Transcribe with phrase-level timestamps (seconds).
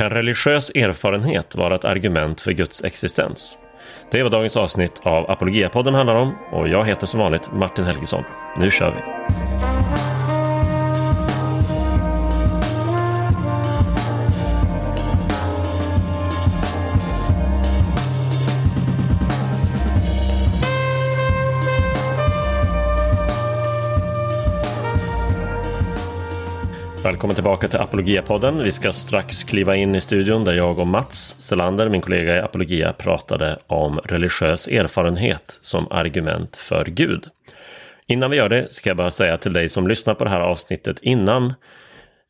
[0.00, 3.56] Kan religiös erfarenhet vara ett argument för Guds existens?
[4.10, 7.84] Det är vad dagens avsnitt av Apologiapodden handlar om och jag heter som vanligt Martin
[7.84, 8.24] Helgesson.
[8.56, 9.39] Nu kör vi!
[27.10, 28.62] Välkommen tillbaka till Apologia-podden.
[28.62, 32.40] Vi ska strax kliva in i studion där jag och Mats Selander, min kollega i
[32.40, 37.26] Apologia, pratade om religiös erfarenhet som argument för Gud.
[38.06, 40.40] Innan vi gör det ska jag bara säga till dig som lyssnar på det här
[40.40, 41.54] avsnittet innan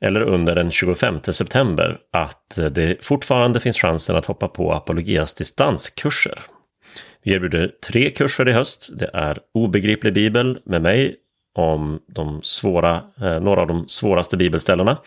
[0.05, 6.39] eller under den 25 september att det fortfarande finns chansen att hoppa på Apologias distanskurser.
[7.23, 8.91] Vi erbjuder tre kurser i höst.
[8.99, 11.17] Det är Obegriplig bibel med mig
[11.55, 14.99] om de svåra, eh, några av de svåraste bibelställena.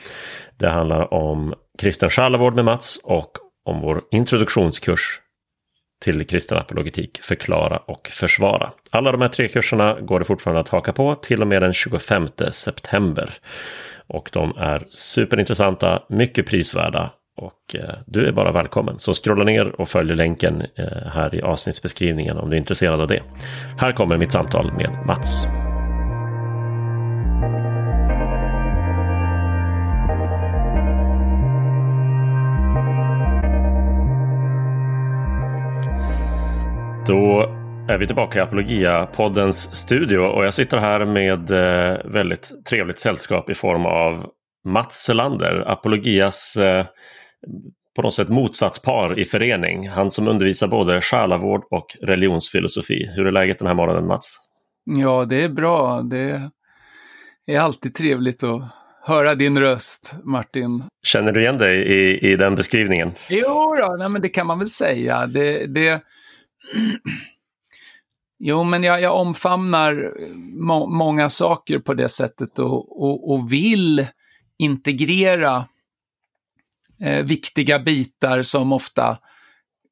[0.57, 3.31] Det handlar om kristen själavård med Mats och
[3.65, 5.19] om vår introduktionskurs
[6.03, 8.71] till kristen apologetik, förklara och försvara.
[8.91, 11.73] Alla de här tre kurserna går det fortfarande att haka på till och med den
[11.73, 13.33] 25 september.
[14.07, 18.99] Och de är superintressanta, mycket prisvärda och eh, du är bara välkommen.
[18.99, 23.07] Så scrolla ner och följ länken eh, här i avsnittsbeskrivningen om du är intresserad av
[23.07, 23.23] det.
[23.77, 25.45] Här kommer mitt samtal med Mats.
[37.07, 37.41] Då
[37.89, 43.49] är vi tillbaka i Apologia-poddens studio och jag sitter här med eh, väldigt trevligt sällskap
[43.49, 44.25] i form av
[44.65, 46.85] Mats Selander, Apologias eh,
[47.95, 49.89] på något sätt motsatspar i förening.
[49.89, 53.09] Han som undervisar både själavård och religionsfilosofi.
[53.15, 54.37] Hur är läget den här morgonen Mats?
[54.85, 56.01] Ja, det är bra.
[56.01, 56.41] Det
[57.47, 58.61] är alltid trevligt att
[59.05, 60.83] höra din röst, Martin.
[61.03, 63.11] Känner du igen dig i, i den beskrivningen?
[63.29, 65.25] Jo, då, nej, men det kan man väl säga.
[65.33, 66.03] Det, det,
[68.39, 73.51] Jo, men jag, jag omfamnar eh, må många saker på det sättet och, och, och
[73.51, 74.07] vill
[74.57, 75.65] integrera
[77.01, 79.17] eh, viktiga bitar som ofta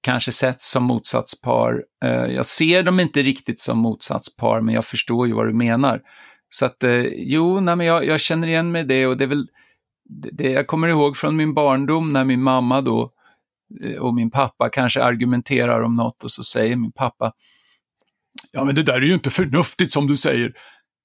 [0.02, 1.84] kanske sätts som motsatspar.
[2.04, 6.02] Eh, jag ser dem inte riktigt som motsatspar, men jag förstår ju vad du menar.
[6.50, 9.28] Så att, eh, jo, nej, men jag, jag, känner igen mig det och det är
[9.28, 9.48] väl
[10.10, 13.21] det jag kommer ihåg från min barndom när min mamma då Eh,
[13.84, 17.32] Eh, och min pappa kanske argumenterar om något och så säger min pappa
[18.52, 20.54] Ja men det där är ju inte förnuftigt som du säger.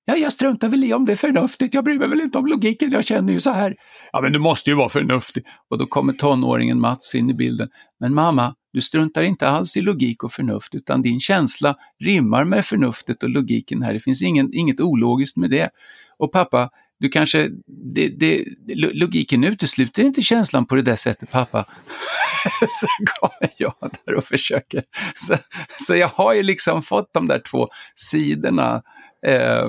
[0.05, 2.47] Ja, jag struntar väl i om det är förnuftigt, jag bryr mig väl inte om
[2.47, 3.75] logiken, jag känner ju så här.
[4.13, 5.45] Ja, men du måste ju vara förnuftig.
[5.71, 7.69] Och då kommer tonåringen Mats in i bilden.
[8.01, 12.65] Men mamma, du struntar inte alls i logik och förnuft, utan din känsla rimmar med
[12.65, 13.93] förnuftet och logiken här.
[13.93, 15.71] Det finns ingen, inget ologiskt med det.
[16.19, 17.51] Och pappa, du kanske,
[17.95, 21.65] det, det, logiken utesluter inte känslan på det där sättet, pappa.
[22.81, 22.87] så
[23.21, 23.75] kommer jag
[24.05, 24.83] där och försöker.
[25.17, 25.35] Så,
[25.69, 28.83] så jag har ju liksom fått de där två sidorna
[29.27, 29.69] eh,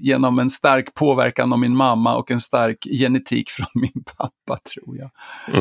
[0.00, 4.96] genom en stark påverkan av min mamma och en stark genetik från min pappa, tror
[4.98, 5.10] jag.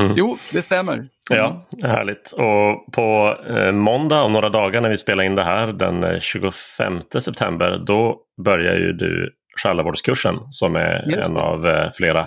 [0.02, 0.14] Mm.
[0.18, 0.94] Jo, det stämmer.
[0.94, 1.08] Mm.
[1.30, 2.32] Ja, härligt.
[2.32, 6.94] Och på eh, måndag om några dagar när vi spelar in det här, den 25
[6.96, 9.34] eh, september, då börjar ju du
[9.64, 12.22] själavårdskursen som är en av eh, flera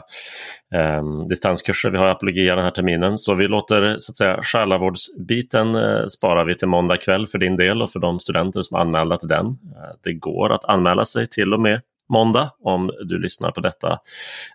[0.75, 3.19] eh, distanskurser vi har i Apologia den här terminen.
[3.19, 7.57] Så vi låter så att säga själavårdsbiten eh, spara vi till måndag kväll för din
[7.57, 9.47] del och för de studenter som är anmälda till den.
[9.47, 13.99] Eh, det går att anmäla sig till och med måndag om du lyssnar på detta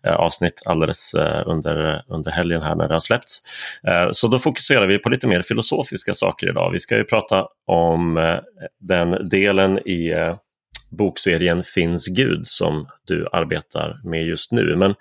[0.03, 3.41] eh, avsnitt alldeles eh, under, under helgen här när det har släppts.
[3.87, 6.71] Eh, så då fokuserar vi på lite mer filosofiska saker idag.
[6.71, 8.37] Vi ska ju prata om eh,
[8.79, 10.13] den delen i
[10.89, 14.75] bokserien Finns Gud som du arbetar med just nu.
[14.75, 14.91] Men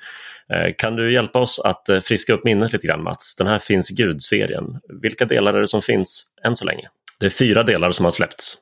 [0.53, 3.37] eh, kan du hjälpa oss att eh, friska upp minnet lite grann Mats?
[3.37, 4.65] Den här Finns Gud-serien,
[5.03, 6.88] vilka delar är det som finns än så länge?
[7.21, 8.56] Det är fyra delar som har släppts.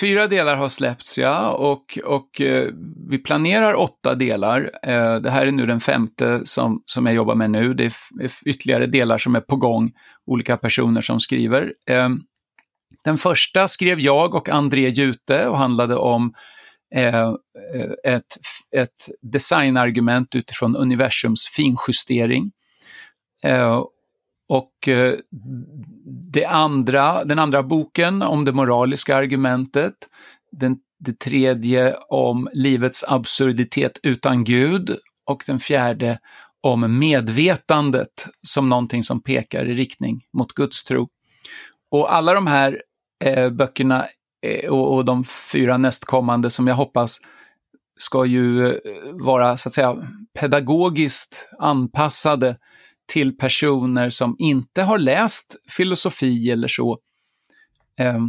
[0.00, 2.68] Fyra delar har släppts, ja, och, och eh,
[3.10, 4.70] vi planerar åtta delar.
[4.82, 7.74] Eh, det här är nu den femte som, som jag jobbar med nu.
[7.74, 7.92] Det är
[8.44, 9.92] ytterligare delar som är på gång,
[10.26, 11.72] olika personer som skriver.
[11.86, 12.08] Eh,
[13.04, 16.34] den första skrev jag och André Jute och handlade om
[16.94, 17.28] eh,
[17.74, 18.36] eh, ett,
[18.76, 22.52] ett designargument utifrån universums finjustering.
[23.42, 23.84] Eh,
[24.48, 25.14] och eh,
[26.32, 29.94] det andra, den andra boken om det moraliska argumentet,
[30.52, 36.18] den, det tredje om livets absurditet utan Gud och den fjärde
[36.60, 41.08] om medvetandet som någonting som pekar i riktning mot gudstro.
[41.90, 42.82] Och alla de här
[43.24, 44.06] eh, böckerna
[44.46, 47.18] eh, och, och, de fyra nästkommande som jag hoppas
[47.98, 48.80] ska ju eh,
[49.12, 49.96] vara så att säga
[50.40, 52.56] pedagogiskt anpassade
[53.12, 56.98] till personer som inte har läst filosofi eller så,
[58.00, 58.26] eh,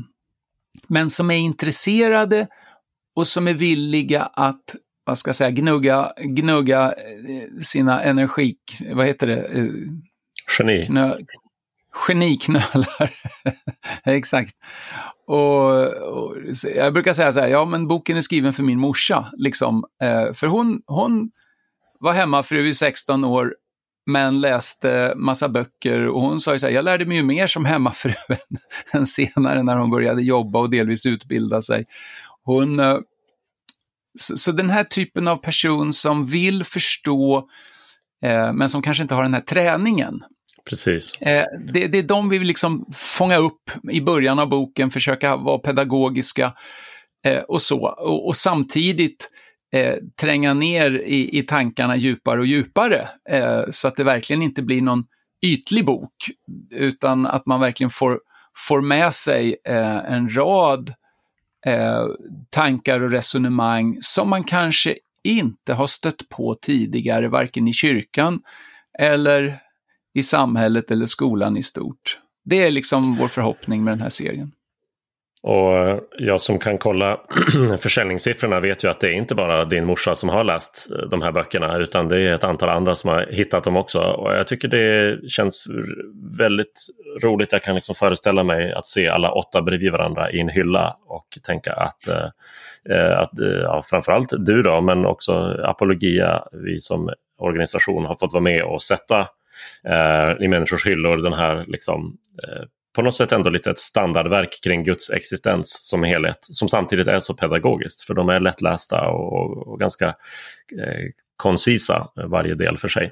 [0.87, 2.47] men som är intresserade
[3.15, 8.55] och som är villiga att, vad ska jag säga, gnugga, gnugga eh, sina energi,
[8.93, 9.41] vad heter det?
[9.41, 9.65] Eh,
[10.59, 10.85] Geni.
[10.85, 11.15] Knö,
[12.07, 13.13] geniknölar.
[14.03, 14.55] Exakt.
[15.27, 16.35] Och, och,
[16.75, 19.83] jag brukar säga så här, ja men boken är skriven för min morsa, liksom.
[20.01, 21.31] Eh, för hon, hon
[21.99, 23.55] var hemmafru i 16 år,
[24.05, 27.47] men läste massa böcker och hon sa ju så här, jag lärde mig ju mer
[27.47, 28.13] som hemmafru
[28.93, 31.85] än senare när hon började jobba och delvis utbilda sig.
[32.43, 32.97] Hon, eh,
[34.19, 37.37] så, så den här typen av person som vill förstå,
[38.23, 40.23] eh, men som kanske inte har den här träningen,
[40.69, 41.21] Precis.
[41.21, 45.35] Eh, det, det, är de vi vill liksom fånga upp i början av boken, försöka
[45.37, 46.53] vara pedagogiska
[47.25, 47.87] eh, och så.
[47.87, 49.29] Och, och samtidigt
[49.73, 54.61] eh, tränga ner i, i tankarna djupare och djupare, eh, så att det verkligen inte
[54.61, 55.03] blir någon
[55.45, 56.13] ytlig bok,
[56.71, 58.19] utan att man verkligen får,
[58.67, 60.93] får med sig eh, en rad
[61.65, 62.05] eh,
[62.49, 68.39] tankar och resonemang som man kanske inte har stött på tidigare, varken i kyrkan
[68.99, 69.66] eller
[70.17, 72.19] i samhället eller skolan i stort.
[72.45, 74.51] Det är liksom vår förhoppning med den här serien.
[75.41, 77.19] Och eh, jag som kan kolla
[77.77, 81.21] försäljningssiffrorna vet ju att det är inte bara din morsa som har läst eh, de
[81.21, 83.99] här böckerna utan det är ett antal andra som har hittat dem också.
[83.99, 85.65] Och jag tycker det känns
[86.37, 86.87] väldigt
[87.23, 87.51] roligt.
[87.51, 91.27] Jag kan liksom föreställa mig att se alla åtta bredvid varandra i en hylla och
[91.43, 93.31] tänka att, eh, eh att
[93.63, 97.09] ja, framförallt du då men också Apologia, vi som
[97.39, 99.27] organisation har fått vara med och sätta
[99.87, 102.65] eh, i människors hyllor den här liksom, eh,
[102.95, 106.37] på något sätt ändå lite ett standardverk kring Guds existens som helhet.
[106.41, 111.05] Som samtidigt är så pedagogiskt för de är lättlästa och, och, ganska eh,
[111.37, 113.11] koncisa varje del för sig.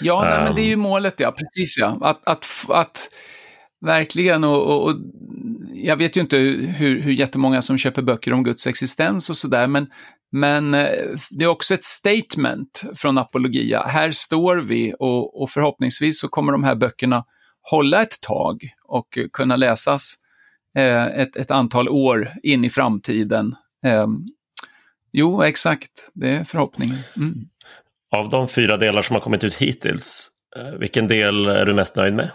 [0.00, 0.80] Ja, nej, men det är ju ehm.
[0.80, 1.32] målet, ja.
[1.32, 1.98] Precis ja.
[2.00, 3.10] Att, att, att
[3.80, 5.00] verkligen, och, och, och,
[5.74, 9.66] jag vet ju inte hur, hur jättemånga som köper böcker om Guds existens och sådär,
[9.66, 9.86] men,
[10.34, 13.82] men eh, det är också ett statement från Apologia.
[13.82, 17.24] Här står vi och, och förhoppningsvis så kommer de här böckerna
[17.62, 20.14] hålla ett tag och kunna läsas
[20.76, 23.56] eh, ett, ett, antal år in i framtiden.
[23.84, 24.06] Eh,
[25.12, 26.98] jo, exakt, det är förhoppningen.
[27.16, 27.34] Mm.
[28.16, 31.96] Av de fyra delar som har kommit ut hittills, eh, vilken del är du mest
[31.96, 32.30] nöjd med?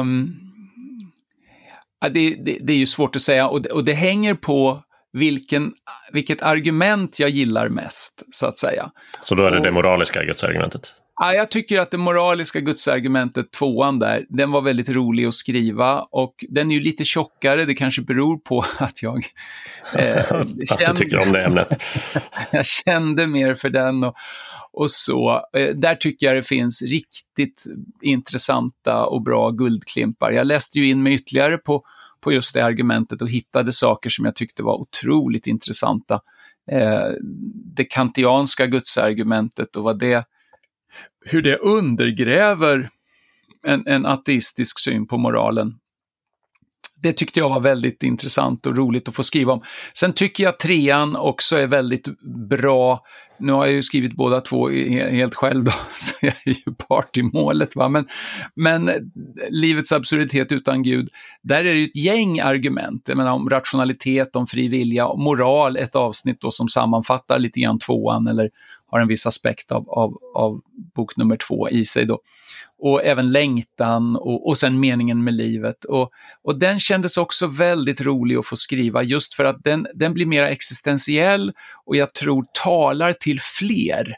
[0.00, 0.51] Um,
[2.02, 4.82] ja, det, det, det, är ju svårt att säga och det, och det hänger på
[5.12, 5.72] vilken,
[6.12, 8.90] vilket argument jag gillar mest, så att säga.
[9.20, 10.94] Så då är det och, det moraliska gudsargumentet?
[11.24, 16.02] Ja, jag tycker att det moraliska gudsargumentet, tvåan där, den var väldigt rolig att skriva
[16.02, 19.24] och den är ju lite tjockare, det kanske beror på att jag
[19.94, 20.24] eh,
[20.78, 21.82] kände, tycker om det ämnet.
[22.50, 24.14] jag kände mer för den och,
[24.72, 25.46] och så.
[25.56, 27.64] Eh, där tycker jag det finns riktigt
[28.00, 30.30] intressanta och bra guldklimpar.
[30.30, 31.84] Jag läste ju in mig ytterligare på,
[32.20, 36.20] på just det argumentet och hittade saker som jag tyckte var otroligt intressanta.
[36.70, 37.08] Eh,
[37.76, 40.24] det kantianska gudsargumentet och vad det
[41.24, 42.90] hur det undergräver
[43.66, 45.74] en, en ateistisk syn på moralen.
[47.02, 49.62] Det tyckte jag var väldigt intressant och roligt att få skriva om.
[49.94, 52.08] Sen tycker jag trean också är väldigt
[52.48, 53.00] bra.
[53.38, 57.16] Nu har jag ju skrivit båda två helt själv då, så jag är ju part
[57.16, 57.76] i målet.
[57.76, 57.88] Va?
[57.88, 58.06] Men,
[58.54, 58.94] men eh,
[59.50, 61.08] livets absurditet utan Gud,
[61.42, 63.08] där är det ju ett gäng argument.
[63.08, 67.78] Jag menar om rationalitet, om fri vilja, moral, ett avsnitt då som sammanfattar lite grann
[67.78, 68.50] tvåan eller
[68.92, 70.60] har en viss aspekt av, av, av
[70.94, 72.04] bok nummer två i sig.
[72.04, 72.18] Då.
[72.78, 75.84] Och även längtan och, och sen meningen med livet.
[75.84, 76.10] Och,
[76.42, 80.26] och den kändes också väldigt rolig att få skriva just för att den, den blir
[80.26, 81.52] mer existentiell
[81.84, 84.14] och jag tror talar till fler.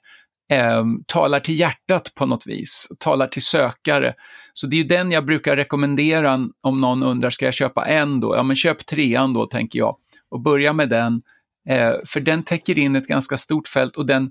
[0.50, 4.14] Eh, talar till hjärtat på något vis, talar till sökare.
[4.52, 8.20] Så det är ju den jag brukar rekommendera om någon undrar, ska jag köpa en
[8.20, 8.36] då?
[8.36, 9.96] Ja, men köp trean då, tänker jag.
[10.30, 11.22] Och börja med den,
[11.68, 14.30] eh, för den täcker in ett ganska stort fält och den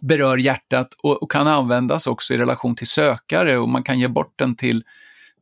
[0.00, 4.08] berör hjärtat och, och, kan användas också i relation till sökare och man kan ge
[4.08, 4.84] bort den till,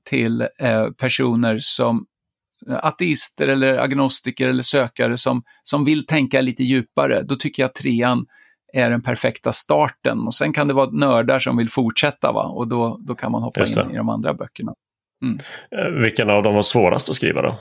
[0.09, 2.07] till eh, personer som
[2.69, 7.23] ateister eller agnostiker eller sökare som, som vill tänka lite djupare.
[7.23, 8.27] Då tycker jag trean
[8.73, 12.43] är den perfekta starten och sen kan det vara nördar som vill fortsätta va?
[12.43, 14.75] och då, då kan man hoppa in i de andra böckerna.
[15.23, 15.39] Mm.
[15.71, 17.59] Eh, vilken av dem var svårast att skriva då?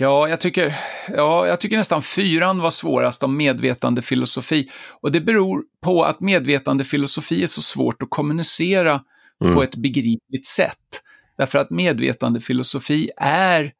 [0.00, 0.78] Ja, jag tycker,
[1.08, 4.70] ja, jag tycker nästan fyran var svårast om medvetande filosofi.
[5.00, 9.02] Och det beror på att medvetande filosofi är så svårt att kommunicera
[9.44, 9.54] mm.
[9.54, 11.02] på ett begripligt sätt.
[11.38, 13.72] Därför att medvetande filosofi är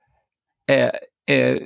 [0.71, 1.57] eh, eh,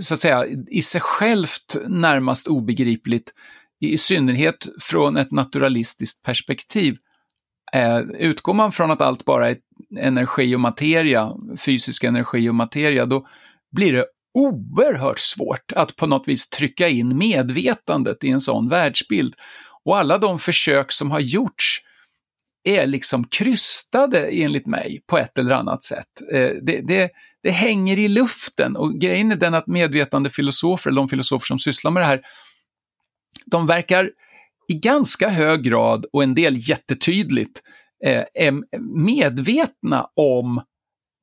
[0.00, 3.32] så att säga, i sig självt närmast obegripligt,
[3.80, 6.96] i synnerhet från ett naturalistiskt perspektiv.
[7.72, 9.56] Eh, utgår man från att allt bara är
[9.98, 11.32] energi och materia,
[11.66, 13.26] fysisk energi och materia, då
[13.74, 19.34] blir det oerhört svårt att på något vis trycka in medvetandet i en sån världsbild.
[19.84, 21.80] Och alla de försök som har gjorts
[22.64, 26.08] är liksom krystade enligt mig på ett eller annat sätt.
[26.32, 27.10] Eh, det, det,
[27.42, 31.58] det hänger i luften och grejen är den att medvetande filosofer, eller de filosofer som
[31.58, 32.22] sysslar med det här,
[33.46, 34.10] de verkar
[34.68, 37.62] i ganska hög grad och en del jättetydligt
[38.04, 38.62] eh, är
[39.04, 40.62] medvetna om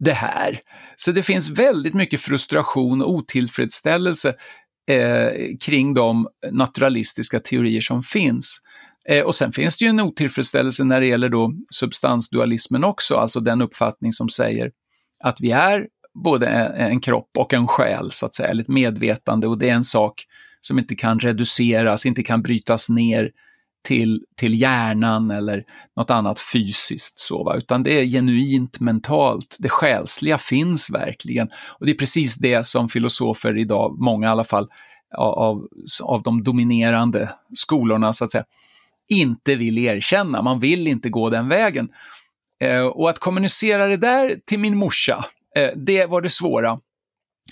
[0.03, 0.59] det här.
[0.95, 4.33] Så det finns väldigt mycket frustration och otillfredsställelse
[4.89, 8.57] eh, kring de naturalistiska teorier som finns.
[9.09, 13.39] Eh, och sen finns det ju en otillfredsställelse när det gäller då substansdualismen också, alltså
[13.39, 14.71] den uppfattning som säger
[15.23, 15.87] att vi är
[16.23, 19.73] både en kropp och en själ, så att säga, eller ett medvetande och det är
[19.73, 20.25] en sak
[20.61, 23.31] som inte kan reduceras, inte kan brytas ner
[23.83, 25.63] till, till hjärnan eller
[25.95, 27.55] något annat fysiskt, så, va?
[27.55, 29.57] utan det är genuint mentalt.
[29.59, 31.49] Det själsliga finns verkligen.
[31.79, 34.67] Och det är precis det som filosofer idag, många i alla fall,
[35.17, 35.67] av,
[36.03, 38.45] av de dominerande skolorna, så att säga,
[39.09, 40.41] inte vill erkänna.
[40.41, 41.89] Man vill inte gå den vägen.
[42.63, 45.25] Eh, och att kommunicera det där till min morsa,
[45.57, 46.79] eh, det var det svåra.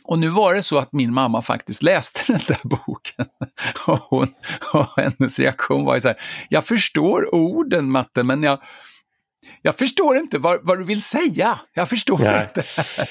[0.09, 3.25] Och nu var det så att min mamma faktiskt läste den där boken.
[3.87, 4.27] Och, hon,
[4.73, 6.17] och hennes reaktion var ju så här,
[6.49, 8.59] jag förstår orden matte, men jag,
[9.61, 11.59] jag förstår inte vad, vad, du vill säga.
[11.73, 12.41] Jag förstår Nej.
[12.41, 12.63] inte.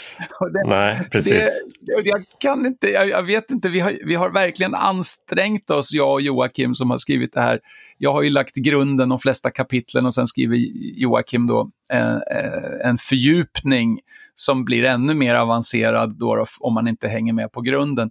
[0.53, 1.63] Det, Nej, precis.
[1.81, 5.93] Det, jag kan inte, jag, jag, vet inte, vi har, vi har verkligen ansträngt oss,
[5.93, 7.61] jag och Joakim som har skrivit det här.
[7.99, 10.57] Jag har ju lagt grunden, de flesta kapitlen och sen skriver
[10.99, 14.01] Joakim då en, eh, eh, en fördjupning
[14.41, 18.11] som blir ännu mer avancerad då, om man inte hänger med på grunden.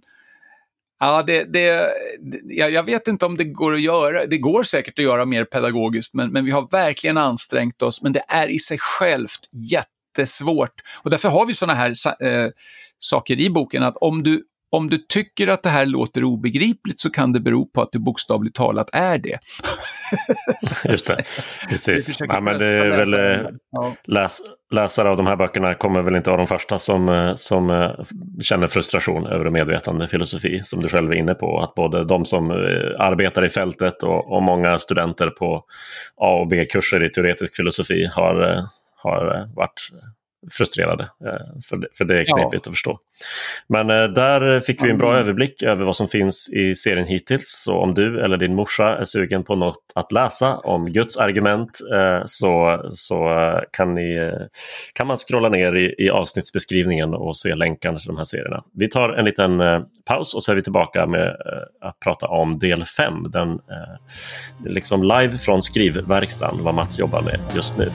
[1.00, 1.90] Ja, det, det,
[2.44, 4.26] jag, jag vet inte om det går att göra.
[4.26, 8.02] Det går säkert att göra mer pedagogiskt, men, men vi har verkligen ansträngt oss.
[8.02, 10.82] Men det är i sig självt jättesvårt.
[11.02, 12.50] Och därför har vi sådana här äh,
[12.98, 17.10] saker i boken, att om du, om du tycker att det här låter obegripligt så
[17.10, 19.38] kan det bero på att det bokstavligt talat är det.
[20.84, 21.24] Just det,
[21.68, 22.20] precis.
[22.20, 23.94] Ja, men det är väl, eh, ja.
[24.04, 27.70] läs, läsare av de här böckerna kommer väl inte vara de första som, eh, som
[27.70, 27.90] eh,
[28.42, 31.60] känner frustration över medvetande filosofi som du själv är inne på.
[31.60, 32.50] Att både de som
[32.98, 35.64] arbetar i fältet och, och många studenter på
[36.16, 39.90] A och B-kurser i teoretisk filosofi har, har varit
[40.50, 41.02] frustrerade.
[41.02, 42.70] Eh, för det, för det är knepigt ja.
[42.70, 42.98] att förstå.
[43.66, 45.20] Men eh, där fick vi en bra mm.
[45.20, 47.62] överblick över vad som finns i serien hittills.
[47.64, 51.78] Så om du eller din morsa är sugen på något att läsa om Guds argument
[51.94, 53.28] eh, så, så
[53.72, 54.32] kan, ni,
[54.94, 58.62] kan man scrolla ner i, i avsnittsbeskrivningen och se länkarna till de här serierna.
[58.74, 59.60] Vi tar en liten
[60.04, 61.36] paus och så är vi tillbaka med
[61.80, 63.30] att prata om del 5.
[63.30, 63.60] Den
[64.64, 67.86] liksom live från skrivverkstan, vad Mats jobbar med just nu.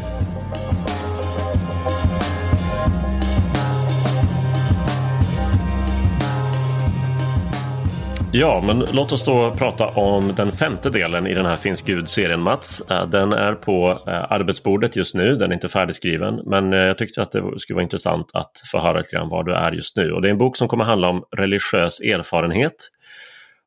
[8.36, 12.42] Ja, men låt oss då prata om den femte delen i den här Finns Gud-serien
[12.42, 12.82] Mats.
[12.92, 16.98] Eh, den är på eh, arbetsbordet just nu, den är inte färdigskriven, men eh, jag
[16.98, 19.98] tyckte att det skulle vara intressant att få höra lite grann var du är just
[19.98, 20.12] nu.
[20.12, 22.76] Och det är en bok som kommer handla om religiös erfarenhet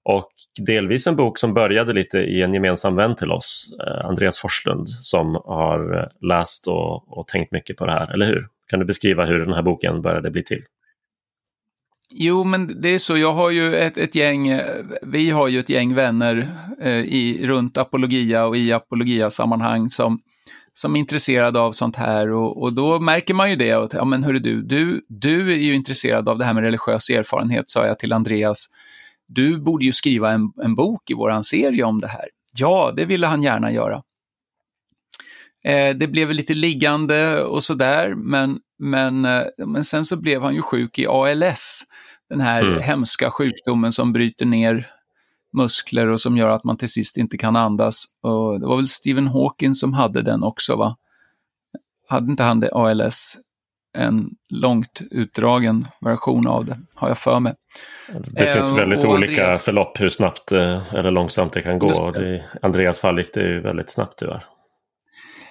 [0.05, 0.29] och
[0.67, 5.35] delvis en bok som började lite i en gemensam vän till oss, Andreas Forslund, som
[5.45, 8.49] har läst och, och tänkt mycket på det här, eller hur?
[8.71, 10.63] Kan du beskriva hur den här boken började bli till?
[12.19, 13.17] Jo, men det är så.
[13.17, 16.49] Jag har ju ett, ett gäng, eh, vi har ju ett gäng vänner
[16.81, 20.21] eh, i, runt apologia och i apologia-sammanhang som,
[20.73, 23.77] som är intresserade av sånt här och, och då märker man ju det.
[23.77, 27.11] Och, ja, men hörru du, du, du är ju intresserad av det här med religiös
[27.11, 28.67] erfarenhet, sa jag till Andreas.
[29.29, 32.29] Du borde ju skriva en, en bok i våran serie om det här.
[32.55, 34.03] Ja, det ville han gärna göra.
[35.65, 40.55] Eh, det blev lite liggande och sådär, men, men, eh, men sen så blev han
[40.55, 41.85] ju sjuk i ALS,
[42.31, 42.83] den här mm.
[42.83, 44.87] hemska sjukdomen som bryter ner
[45.53, 48.05] muskler och som gör att man till sist inte kan andas.
[48.23, 50.97] Och det var väl Stephen Hawking som hade den också, va?
[52.09, 53.39] Hade inte han det, ALS?
[53.99, 57.55] En långt utdragen version av det, har jag för mig.
[58.09, 59.65] Det finns eh, väldigt olika Andreas...
[59.65, 62.11] förlopp hur snabbt eh, eller långsamt det kan gå.
[62.11, 62.37] Det.
[62.37, 64.45] I Andreas fall gick det ju väldigt snabbt tyvärr.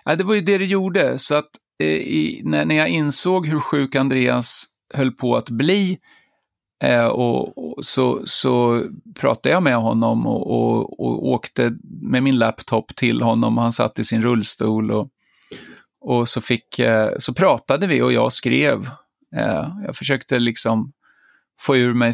[0.05, 3.47] Ja, det var ju det det gjorde, så att eh, i, när, när jag insåg
[3.47, 5.99] hur sjuk Andreas höll på att bli
[6.85, 8.83] eh, och, och, så, så
[9.15, 13.57] pratade jag med honom och, och, och, åkte med min laptop till honom.
[13.57, 15.09] Han satt i sin rullstol och,
[16.01, 18.89] och så, fick, eh, så pratade vi och jag skrev.
[19.35, 20.91] Eh, jag försökte liksom
[21.61, 22.13] få ur, mig,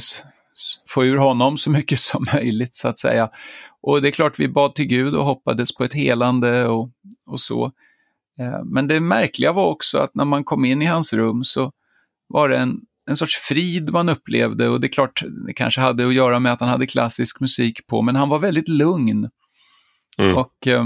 [0.87, 3.29] få ur honom så mycket som möjligt så att säga.
[3.81, 6.89] Och det är klart vi bad till Gud och hoppades på ett helande och,
[7.25, 7.71] och så.
[8.39, 11.71] Eh, men det märkliga var också att när man kom in i hans rum så
[12.27, 16.07] var det en, en sorts frid man upplevde och det är klart, det kanske hade
[16.07, 19.29] att göra med att han hade klassisk musik på, men han var väldigt lugn.
[20.17, 20.37] Mm.
[20.37, 20.85] Och eh,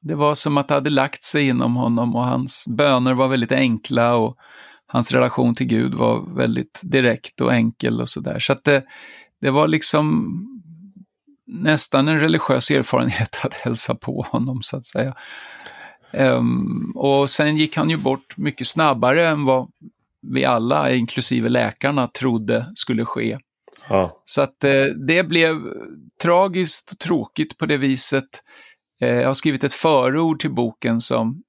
[0.00, 3.52] det var som att det hade lagt sig inom honom och hans böner var väldigt
[3.52, 4.36] enkla och
[4.86, 8.38] hans relation till Gud var väldigt direkt och enkel och sådär.
[8.38, 8.84] Så att det,
[9.40, 10.36] det var liksom
[11.46, 15.14] nästan en religiös erfarenhet att hälsa på honom så att säga.
[16.12, 19.68] Um, och sen gick han ju bort mycket snabbare än vad
[20.34, 23.38] vi alla, inklusive läkarna, trodde skulle ske.
[23.88, 24.22] Ja.
[24.24, 25.60] Så att eh, det blev
[26.22, 28.28] tragiskt och tråkigt på det viset.
[29.00, 31.42] Eh, jag har skrivit ett förord till boken som,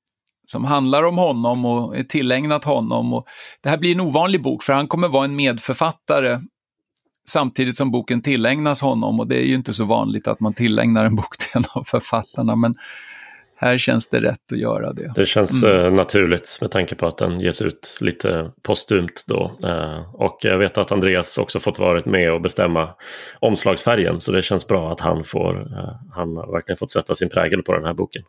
[0.46, 3.14] som handlar om honom och är tillägnat honom.
[3.14, 3.28] Och
[3.64, 6.42] det här blir en ovanlig bok för han kommer vara en medförfattare
[7.28, 11.06] samtidigt som boken tillägnas honom och det är ju inte så vanligt att man tillägnar
[11.06, 12.56] en bok till en av författarna.
[12.56, 12.76] Men
[13.62, 15.12] här känns det rätt att göra det.
[15.16, 15.86] Det känns mm.
[15.86, 19.58] Eh, naturligt med tanke på att den ges ut lite postumt då.
[19.64, 22.90] Eh, och jag vet att Andreas också fått varit med och bestämma
[23.40, 27.30] omslagsfärgen så det känns bra att han, får, eh, han har verkligen fått sätta sin
[27.30, 28.24] prägel på den här boken.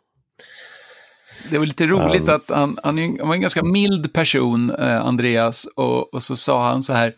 [1.50, 6.14] Det var lite roligt um, att han, han, var en ganska mild person, Andreas, och,
[6.14, 7.14] och så sa han så här,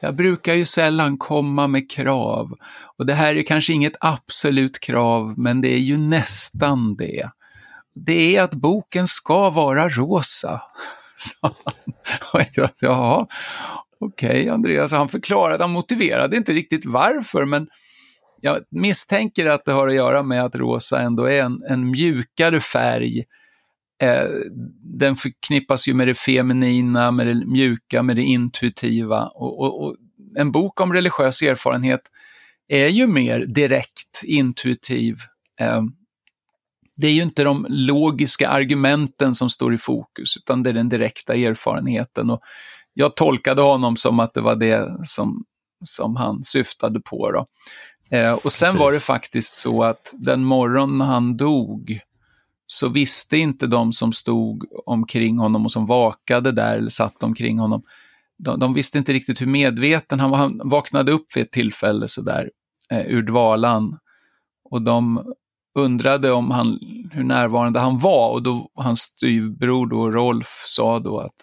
[0.00, 2.52] jag brukar ju sällan komma med krav.
[2.98, 7.30] Och det här är kanske inget absolut krav, men det är ju nästan det
[8.06, 10.62] det är att boken ska vara rosa.
[11.16, 11.46] Så,
[12.32, 13.26] och jag, Jaha,
[14.00, 17.68] okej okay, Andreas, han förklarade, han motiverade inte riktigt varför, men
[18.40, 22.60] jag misstänker att det har att göra med att rosa ändå är en, en mjukare
[22.60, 23.24] färg.
[24.02, 24.28] Eh,
[24.98, 29.26] den förknippas ju med det feminina, med det mjuka, med det intuitiva.
[29.26, 29.96] Och, och, och
[30.36, 32.00] en bok om religiös erfarenhet
[32.68, 35.16] är ju mer direkt, intuitiv.
[35.60, 35.82] Eh,
[36.98, 40.88] det är ju inte de logiska argumenten som står i fokus, utan det är den
[40.88, 42.30] direkta erfarenheten.
[42.30, 42.40] Och
[42.94, 45.44] jag tolkade honom som att det var det som,
[45.84, 47.30] som han syftade på.
[47.30, 47.46] Då.
[48.16, 48.80] Eh, och sen Precis.
[48.80, 52.00] var det faktiskt så att den morgon han dog,
[52.66, 57.58] så visste inte de som stod omkring honom och som vakade där eller satt omkring
[57.58, 57.82] honom,
[58.38, 60.38] de, de visste inte riktigt hur medveten han var.
[60.38, 62.50] Han vaknade upp vid ett tillfälle sådär
[62.90, 63.98] eh, ur dvalan
[64.70, 65.24] och de
[65.78, 66.78] undrade om han,
[67.12, 71.34] hur närvarande han var och då hans styvbror då, Rolf sa då att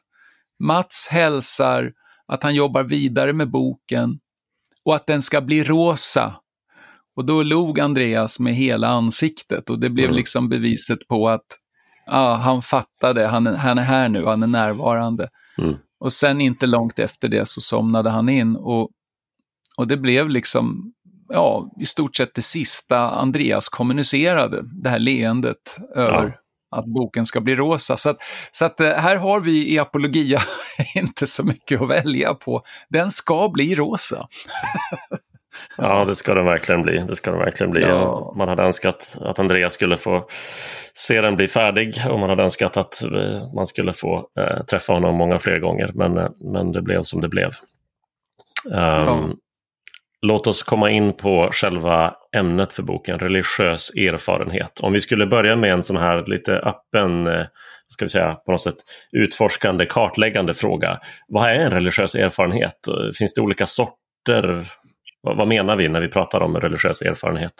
[0.60, 1.91] Mats hälsar
[2.28, 4.19] att han jobbar vidare med boken
[4.86, 6.36] och att den ska bli rosa.
[7.15, 10.15] Och då log Andreas med hela ansiktet och det blev mm.
[10.15, 11.45] liksom beviset på att
[12.08, 15.30] ah, han fattade, han är, han är här nu, han är närvarande.
[15.58, 15.76] Mm.
[16.00, 18.89] Och sen inte långt efter det så somnade han in och,
[19.78, 20.93] och det blev liksom
[21.29, 26.39] ja, i stort sett det sista Andreas kommunicerade, det här leendet över
[26.71, 26.77] ja.
[26.79, 27.97] att boken ska bli rosa.
[27.97, 28.17] Så, att,
[28.51, 30.39] så att, eh, här har vi i Apologia
[30.95, 32.61] inte så mycket att välja på.
[32.89, 34.27] Den ska bli rosa.
[35.77, 36.99] Ja, det ska den verkligen bli.
[36.99, 37.81] Det ska den verkligen bli.
[37.81, 38.33] Ja.
[38.38, 40.27] Man hade önskat att Andreas skulle få
[40.93, 44.93] se den bli färdig och man hade önskat att eh, man skulle få äh, träffa
[44.93, 45.91] honom många fler gånger.
[45.93, 47.51] Men, men det blev som det blev.
[48.65, 49.29] Um, ja.
[50.25, 54.79] Låt oss komma in på själva ämnet för boken, religiös erfarenhet.
[54.79, 57.45] Om vi skulle börja med en sån här lite öppen, eh,
[57.88, 58.75] ska vi säga på något sätt
[59.11, 60.99] utforskande, kartläggande fråga.
[61.27, 62.77] Vad är en religiös erfarenhet?
[63.17, 64.67] Finns det olika sorter?
[65.21, 67.53] Vad menar vi när vi pratar om religiös erfarenhet?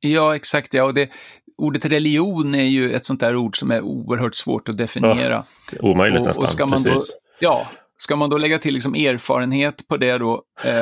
[0.00, 0.74] Ja, exakt.
[0.74, 0.84] Ja.
[0.84, 1.10] Och det,
[1.56, 5.44] ordet religion är ju ett sånt där ord som är oerhört svårt att definiera.
[5.72, 6.44] Ja, omöjligt och, nästan.
[6.44, 6.96] Och ska man då,
[7.38, 7.66] ja,
[8.02, 10.42] Ska man då lägga till liksom erfarenhet på det då?
[10.64, 10.72] Eh,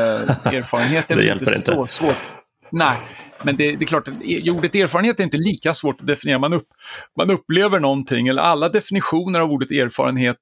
[0.55, 2.17] erfarenhet är det inte så svårt.
[2.71, 2.97] Nej,
[3.43, 4.09] men det, det, är klart,
[4.51, 6.39] ordet erfarenhet är inte lika svårt att definiera.
[6.39, 6.67] Man, upp,
[7.17, 10.37] man upplever någonting, eller alla definitioner av ordet erfarenhet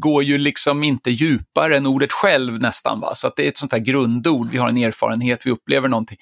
[0.00, 3.00] går ju liksom inte djupare än ordet själv nästan.
[3.00, 3.14] Va?
[3.14, 6.18] Så att det är ett sånt här grundord, vi har en erfarenhet, vi upplever någonting.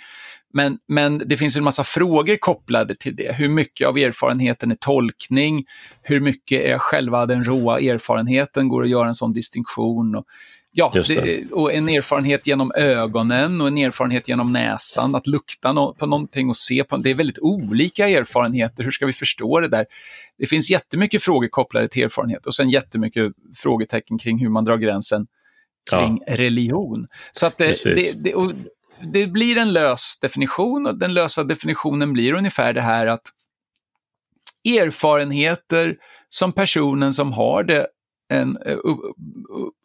[0.52, 3.36] Men, men det finns en massa frågor kopplade till det.
[3.36, 5.64] Hur mycket av erfarenheten är tolkning?
[6.02, 8.68] Hur mycket är själva den råa erfarenheten?
[8.68, 10.14] Går att göra en sån distinktion?
[10.14, 10.24] Och,
[10.76, 15.94] ja, det, och en erfarenhet genom ögonen och en erfarenhet genom näsan, att lukta no
[15.98, 18.84] på någonting och se på Det är väldigt olika erfarenheter.
[18.84, 19.86] Hur ska vi förstå det där?
[20.38, 24.76] Det finns jättemycket frågor kopplade till erfarenhet och sen jättemycket frågetecken kring hur man drar
[24.76, 25.26] gränsen
[25.90, 26.36] kring ja.
[26.36, 27.06] religion.
[27.32, 28.34] Så att det, det, det,
[29.12, 33.22] det blir en lös definition och den lösa definitionen blir ungefär det här att
[34.64, 35.96] erfarenheter
[36.28, 37.86] som personen som har det
[38.28, 38.58] en,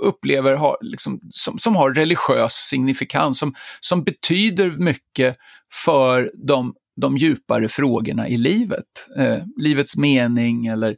[0.04, 5.38] upplever har, liksom, som, som har religiös signifikans, som, som betyder mycket
[5.86, 9.08] för de, de djupare frågorna i livet.
[9.18, 10.96] Eh, livets mening eller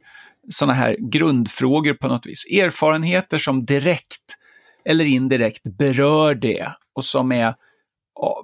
[0.48, 2.46] sådana här grundfrågor på något vis.
[2.46, 4.36] Erfarenheter som direkt
[4.84, 7.54] eller indirekt berör det och som är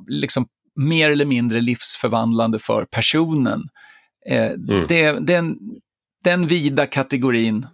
[0.09, 3.63] liksom mer eller mindre livsförvandlande för personen.
[4.27, 4.87] Eh, mm.
[4.89, 5.59] det, den,
[6.25, 7.67] den vida kategorin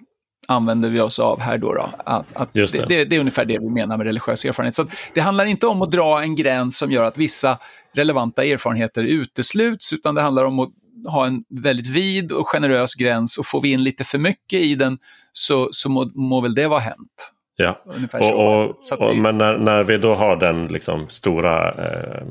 [0.48, 1.72] använder vi oss av här då.
[1.72, 1.90] då.
[2.04, 2.72] Att, att det.
[2.72, 3.16] Det, det, det.
[3.16, 4.74] är ungefär det vi menar med religiös erfarenhet.
[4.74, 7.58] Så det handlar inte om att dra en gräns som gör att vissa
[7.94, 10.70] relevanta erfarenheter utesluts, utan det handlar om att
[11.08, 14.74] ha en väldigt vid och generös gräns och får vi in lite för mycket i
[14.74, 14.98] den
[15.32, 17.32] så, så må, må väl det vara hänt.
[17.56, 17.82] Ja,
[18.12, 22.26] och, och, och, men när, när vi då har den liksom stora eh,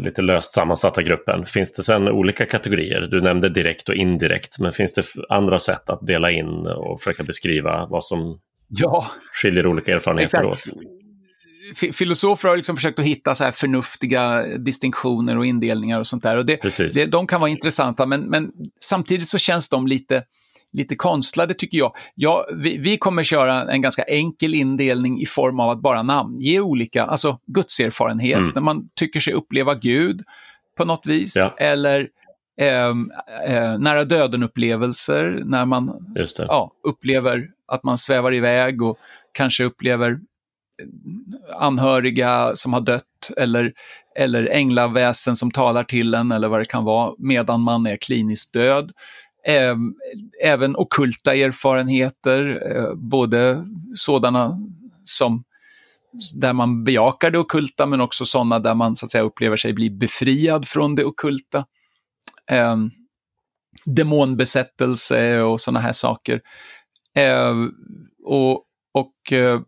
[0.00, 1.46] lite löst sammansatta gruppen.
[1.46, 3.00] Finns det sen olika kategorier?
[3.00, 7.22] Du nämnde direkt och indirekt, men finns det andra sätt att dela in och försöka
[7.22, 10.68] beskriva vad som ja, skiljer olika erfarenheter exakt.
[10.68, 11.94] åt?
[11.94, 16.36] Filosofer har liksom försökt att hitta så här förnuftiga distinktioner och indelningar och sånt där.
[16.36, 20.22] Och det, det, de kan vara intressanta, men, men samtidigt så känns de lite
[20.72, 21.92] lite konstlade tycker jag.
[22.14, 26.60] Ja, vi, vi, kommer köra en ganska enkel indelning i form av att bara namnge
[26.60, 28.52] olika, alltså gudserfarenhet, mm.
[28.54, 30.22] när man tycker sig uppleva Gud
[30.76, 31.54] på något vis, ja.
[31.58, 32.08] eller
[32.60, 32.88] eh,
[33.46, 38.98] eh, nära döden-upplevelser, när man ja, upplever att man svävar iväg och
[39.32, 40.18] kanske upplever
[41.58, 43.72] anhöriga som har dött eller,
[44.16, 48.52] eller änglaväsen som talar till en eller vad det kan vara medan man är kliniskt
[48.52, 48.92] död.
[50.42, 54.58] Även okulta erfarenheter, eh, både sådana
[55.04, 55.44] som
[56.34, 59.72] där man bejakar det okulta men också sådana där man så att säga upplever sig
[59.72, 61.64] bli befriad från det okulta.
[62.50, 62.76] Eh,
[63.84, 66.40] demonbesättelse och sådana här saker.
[67.16, 67.54] Eh,
[68.24, 69.60] och, och eh,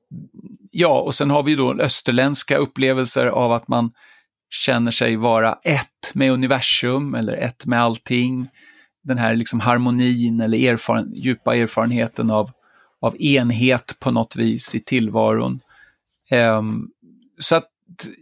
[0.71, 3.91] ja, och sen har vi då österländska upplevelser av att man
[4.51, 8.49] känner sig vara ett med universum eller ett med allting
[9.03, 12.51] den här liksom harmonin eller erfaren, djupa erfarenheten av,
[13.01, 15.61] av enhet på något vis i tillvaron.
[16.31, 16.91] Um,
[17.39, 17.69] så att,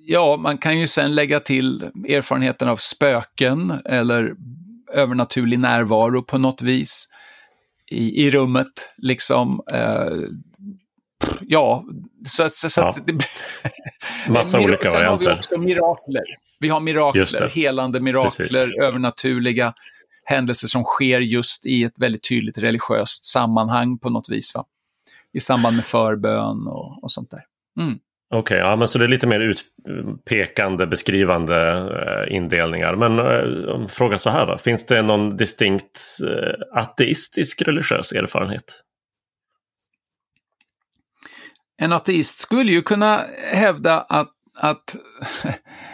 [0.06, 4.34] ja, man kan ju sen lägga till erfarenheten av spöken eller
[4.92, 7.08] övernaturlig närvaro på något vis
[7.90, 8.92] i, i rummet.
[8.96, 10.28] Liksom, uh,
[11.40, 11.84] ja,
[12.26, 12.88] så, så, så ja.
[12.88, 13.06] att...
[13.06, 13.12] Det,
[14.28, 15.24] Massa olika sen varianter.
[15.24, 16.24] Sen har vi också mirakler.
[16.60, 18.82] Vi har mirakler, helande mirakler, Precis.
[18.82, 19.74] övernaturliga
[20.30, 24.54] händelser som sker just i ett väldigt tydligt religiöst sammanhang på något vis.
[24.54, 24.64] Va?
[25.32, 27.42] I samband med förbön och, och sånt där.
[27.80, 27.98] Mm.
[28.34, 31.56] Okej, okay, ja, men så det är lite mer utpekande, beskrivande
[32.28, 32.96] eh, indelningar.
[32.96, 38.82] Men eh, fråga så här då, finns det någon distinkt eh, ateistisk religiös erfarenhet?
[41.76, 44.96] En ateist skulle ju kunna hävda att, att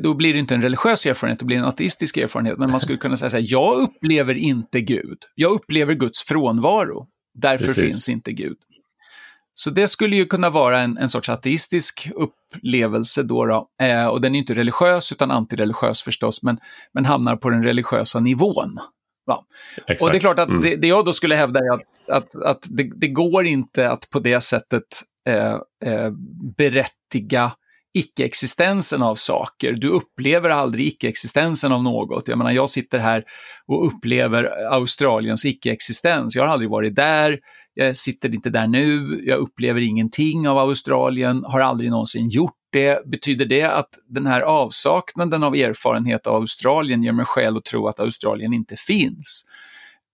[0.00, 2.58] då blir det inte en religiös erfarenhet, det blir en ateistisk erfarenhet.
[2.58, 5.18] Men man skulle kunna säga så här, jag upplever inte Gud.
[5.34, 7.06] Jag upplever Guds frånvaro.
[7.34, 7.82] Därför Precis.
[7.82, 8.56] finns inte Gud.
[9.54, 13.46] Så det skulle ju kunna vara en, en sorts ateistisk upplevelse då.
[13.46, 13.68] då.
[13.82, 16.58] Eh, och den är inte religiös utan antireligiös förstås, men,
[16.94, 18.78] men hamnar på den religiösa nivån.
[19.26, 19.44] Va?
[20.00, 20.62] Och det är klart att mm.
[20.62, 24.10] det, det, jag då skulle hävda är att, att, att det, det går inte att
[24.10, 24.84] på det sättet
[25.28, 26.10] eh, eh,
[26.56, 27.52] berättiga
[27.94, 29.72] icke-existensen av saker.
[29.72, 32.28] Du upplever aldrig icke-existensen av något.
[32.28, 33.24] Jag menar, jag sitter här
[33.66, 36.36] och upplever Australiens icke-existens.
[36.36, 37.38] Jag har aldrig varit där,
[37.74, 43.06] jag sitter inte där nu, jag upplever ingenting av Australien, har aldrig någonsin gjort det.
[43.06, 47.88] Betyder det att den här avsaknaden av erfarenhet av Australien ger mig skäl att tro
[47.88, 49.44] att Australien inte finns?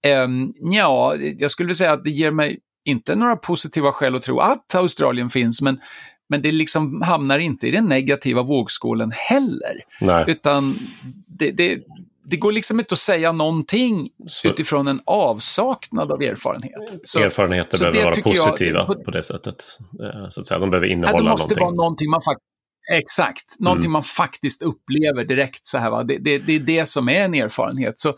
[0.07, 4.23] Ehm, um, ja, jag skulle säga att det ger mig inte några positiva skäl att
[4.23, 5.81] tro att Australien finns, men,
[6.29, 9.85] men det liksom hamnar inte i den negativa vågskålen heller.
[10.01, 10.25] Nej.
[10.29, 10.79] Utan
[11.27, 11.79] det, det,
[12.25, 14.49] det går liksom inte att säga någonting så.
[14.49, 17.01] utifrån en avsaknad av erfarenhet.
[17.03, 19.64] Så, Erfarenheter så behöver vara positiva jag, på, det sättet.
[20.05, 20.59] Eh, så att säga.
[20.59, 21.25] De behöver innehålla någonting.
[21.25, 21.64] Det måste någonting.
[21.64, 22.49] vara någonting man faktiskt
[22.93, 23.93] Exakt, någonting mm.
[23.93, 25.67] man faktiskt upplever direkt.
[25.67, 26.05] så här, va?
[26.05, 27.99] Det, det, det, är det som är en erfarenhet.
[27.99, 28.14] Så,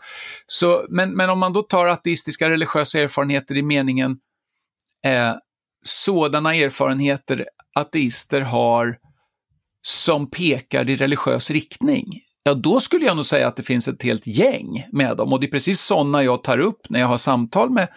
[0.47, 4.17] så, men, men om man då tar ateistiska religiösa erfarenheter i meningen
[5.05, 5.33] eh,
[5.83, 8.97] sådana erfarenheter ateister har
[9.81, 14.03] som pekar i religiös riktning, ja då skulle jag nog säga att det finns ett
[14.03, 15.33] helt gäng med dem.
[15.33, 17.87] Och det är precis sådana jag tar upp när jag har samtal med,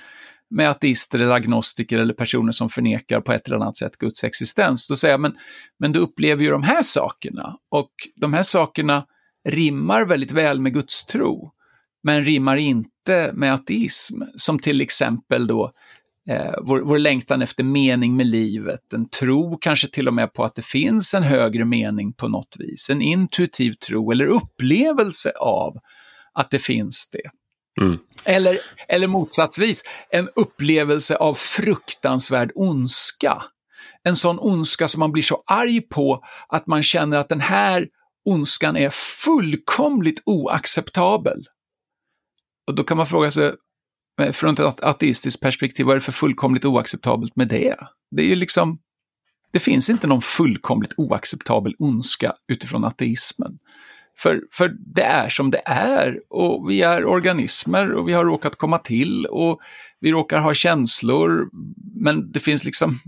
[0.50, 4.88] med ateister eller agnostiker eller personer som förnekar på ett eller annat sätt Guds existens.
[4.88, 5.34] Då säger jag, men,
[5.78, 9.06] men du upplever ju de här sakerna och de här sakerna
[9.48, 11.50] rimmar väldigt väl med Guds tro,
[12.02, 15.72] men rimmar inte med ateism, som till exempel då
[16.28, 20.44] eh, vår, vår längtan efter mening med livet, en tro kanske till och med på
[20.44, 25.78] att det finns en högre mening på något vis, en intuitiv tro eller upplevelse av
[26.32, 27.30] att det finns det.
[27.80, 27.98] Mm.
[28.24, 28.58] Eller,
[28.88, 33.42] eller motsatsvis, en upplevelse av fruktansvärd ondska.
[34.02, 37.88] En sån ondska som man blir så arg på att man känner att den här
[38.24, 41.44] ondskan är fullkomligt oacceptabel.
[42.66, 43.52] Och då kan man fråga sig,
[44.32, 47.76] från ett ateistiskt perspektiv, vad är det för fullkomligt oacceptabelt med det?
[48.10, 48.78] Det är ju liksom,
[49.52, 53.58] det finns inte någon fullkomligt oacceptabel ondska utifrån ateismen.
[54.18, 58.56] För, för det är som det är och vi är organismer och vi har råkat
[58.56, 59.60] komma till och
[60.00, 61.50] vi råkar ha känslor,
[61.94, 62.98] men det finns liksom,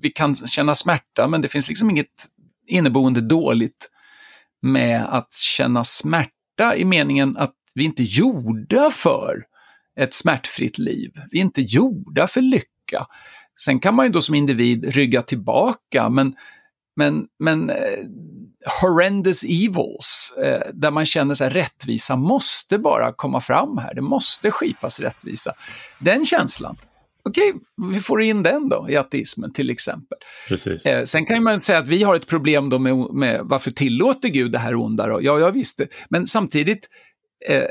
[0.00, 2.26] vi kan känna smärta, men det finns liksom inget
[2.66, 3.90] inneboende dåligt
[4.62, 9.42] med att känna smärta i meningen att vi inte är gjorda för
[10.00, 11.10] ett smärtfritt liv.
[11.30, 13.06] Vi är inte gjorda för lycka.
[13.60, 16.34] Sen kan man ju då som individ rygga tillbaka, men,
[16.96, 17.76] men, men eh,
[18.80, 24.50] horrendous evils, eh, där man känner sig rättvisa måste bara komma fram här, det måste
[24.50, 25.52] skipas rättvisa.
[25.98, 26.76] Den känslan,
[27.28, 27.54] okej,
[27.92, 30.18] vi får in den då i ateismen till exempel.
[30.48, 30.86] Precis.
[30.86, 34.28] Eh, sen kan man säga att vi har ett problem då med, med varför tillåter
[34.28, 35.22] Gud det här onda då?
[35.22, 36.88] Ja, jag visste, men samtidigt,
[37.48, 37.64] eh,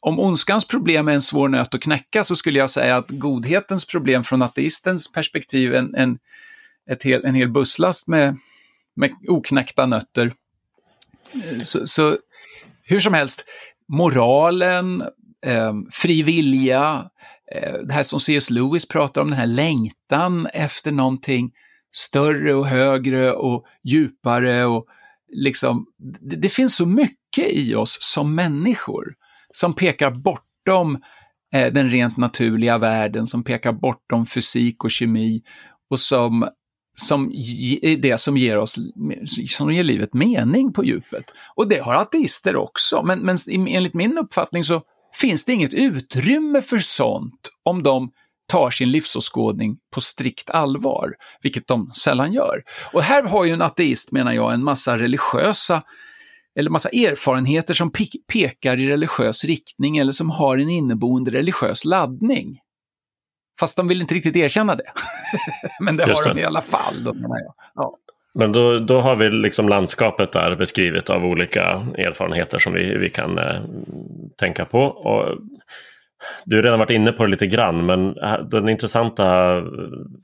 [0.00, 3.86] om ondskans problem är en svår nöt att knäcka så skulle jag säga att godhetens
[3.86, 6.18] problem från ateistens perspektiv, en, en,
[6.90, 8.36] ett hel, en hel busslast med,
[8.96, 10.32] med oknäckta nötter.
[11.62, 12.18] Så, så
[12.82, 13.44] hur som helst,
[13.88, 15.02] moralen,
[15.46, 17.10] eh, fri vilja,
[17.54, 18.50] eh, det här som C.S.
[18.50, 21.52] Lewis pratar om, den här längtan efter någonting
[21.94, 24.86] större och högre och djupare och
[25.32, 25.86] liksom,
[26.20, 29.14] det, det finns så mycket i oss som människor
[29.50, 30.98] som pekar bortom
[31.54, 35.42] eh, den rent naturliga världen, som pekar bortom fysik och kemi
[35.90, 36.48] och som,
[36.94, 38.78] som är eh, det som ger, oss,
[39.48, 41.24] som ger livet mening på djupet.
[41.54, 44.82] Och det har ateister också, men, men enligt min uppfattning så
[45.20, 48.10] finns det inget utrymme för sånt om de
[48.48, 52.62] tar sin livsåskådning på strikt allvar, vilket de sällan gör.
[52.92, 55.82] Och här har ju en ateist, menar jag, en massa religiösa
[56.58, 61.84] eller massa erfarenheter som pe pekar i religiös riktning eller som har en inneboende religiös
[61.84, 62.58] laddning.
[63.60, 64.92] Fast de vill inte riktigt erkänna det.
[65.80, 66.40] Men det Just har det.
[66.40, 67.54] de i alla fall, då menar jag.
[67.74, 67.96] Ja.
[68.34, 71.62] Men då, då har vi liksom landskapet där beskrivet av olika
[71.98, 73.60] erfarenheter som vi, vi kan eh,
[74.38, 74.80] tänka på.
[74.80, 75.38] Och
[76.44, 79.64] du har redan varit inne på det lite grann, men äh, den intressanta äh,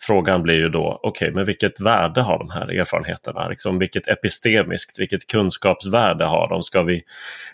[0.01, 3.49] frågan blir ju då, okej, okay, men vilket värde har de här erfarenheterna?
[3.49, 6.63] Liksom, vilket epistemiskt, vilket kunskapsvärde har de?
[6.63, 7.03] Ska vi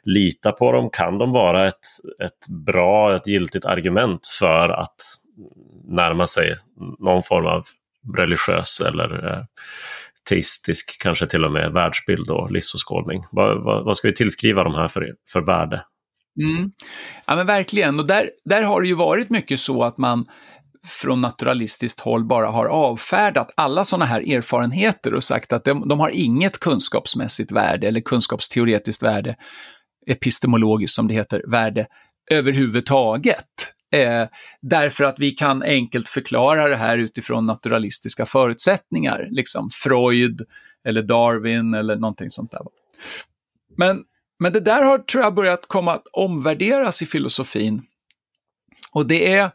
[0.02, 0.90] lita på dem?
[0.90, 1.86] Kan de vara ett,
[2.24, 4.96] ett bra, ett giltigt argument för att
[5.84, 6.56] närma sig
[6.98, 7.66] någon form av
[8.16, 9.44] religiös eller äh,
[10.28, 13.24] teistisk, kanske till och med världsbild och livsåskådning?
[13.30, 15.84] Vad, vad, vad ska vi tillskriva de här för, för värde?
[16.38, 16.70] Mm.
[17.26, 20.26] Ja men verkligen, och där, där har det ju varit mycket så att man
[20.86, 26.00] från naturalistiskt håll bara har avfärdat alla sådana här erfarenheter och sagt att de, de
[26.00, 29.36] har inget kunskapsmässigt värde eller kunskapsteoretiskt värde,
[30.06, 31.86] epistemologiskt som det heter, värde
[32.30, 33.74] överhuvudtaget.
[33.92, 34.28] Eh,
[34.60, 40.42] därför att vi kan enkelt förklara det här utifrån naturalistiska förutsättningar, liksom Freud
[40.84, 42.60] eller Darwin eller någonting sånt där.
[43.76, 44.04] Men
[44.38, 47.82] men det där har, tror jag, börjat komma att omvärderas i filosofin.
[48.92, 49.50] Och det är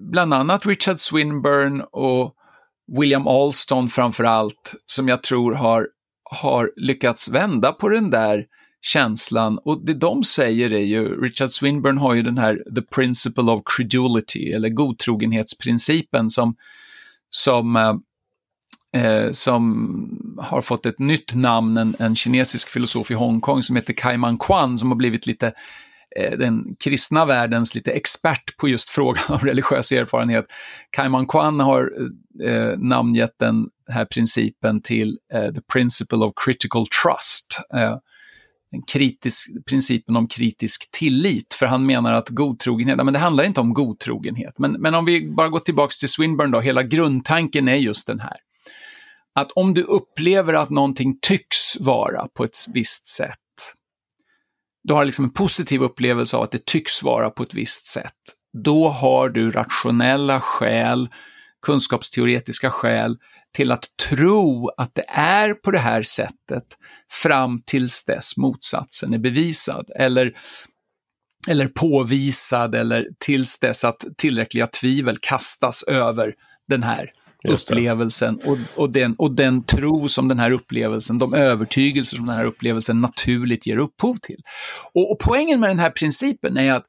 [0.00, 2.34] bland annat Richard Swinburne och
[2.98, 5.88] William Alston framför allt, som jag tror har,
[6.30, 8.46] har lyckats vända på den där
[8.82, 9.58] känslan.
[9.58, 13.62] Och det de säger är ju, Richard Swinburne har ju den här the principle of
[13.76, 16.54] credulity, eller godtrogenhetsprincipen som,
[17.30, 17.94] som eh,
[18.92, 23.92] eh, som har fått ett nytt namn, en, en kinesisk filosof i Hongkong som heter
[23.92, 25.52] Kaiman Kwan, som har blivit lite
[26.16, 30.46] eh, den kristna världens lite expert på just frågan om religiös erfarenhet.
[30.90, 31.92] Kaiman Kwan har
[32.44, 37.60] eh, namngett den här principen till eh, the principle of critical trust.
[37.74, 37.96] Eh,
[38.92, 43.74] kritisk, principen om kritisk tillit, för han menar att godtrogenhet, men det handlar inte om
[43.74, 44.58] godtrogenhet.
[44.58, 48.20] Men, men om vi bara går tillbaka till Swinburne då, hela grundtanken är just den
[48.20, 48.36] här
[49.34, 53.38] att om du upplever att någonting tycks vara på ett visst sätt,
[54.84, 58.12] du har liksom en positiv upplevelse av att det tycks vara på ett visst sätt,
[58.64, 61.08] då har du rationella skäl,
[61.66, 63.16] kunskapsteoretiska skäl
[63.56, 66.64] till att tro att det är på det här sättet
[67.10, 69.90] fram tills dess motsatsen är bevisad.
[69.96, 70.32] Eller
[71.48, 76.34] eller påvisad eller tills dess att tillräckliga tvivel kastas över
[76.68, 77.10] den här
[77.48, 82.36] upplevelsen och, och, den, och den tro som den här upplevelsen, de övertygelser som den
[82.36, 84.40] här upplevelsen naturligt ger upphov till.
[84.94, 86.84] Och, och poängen med den här principen är att,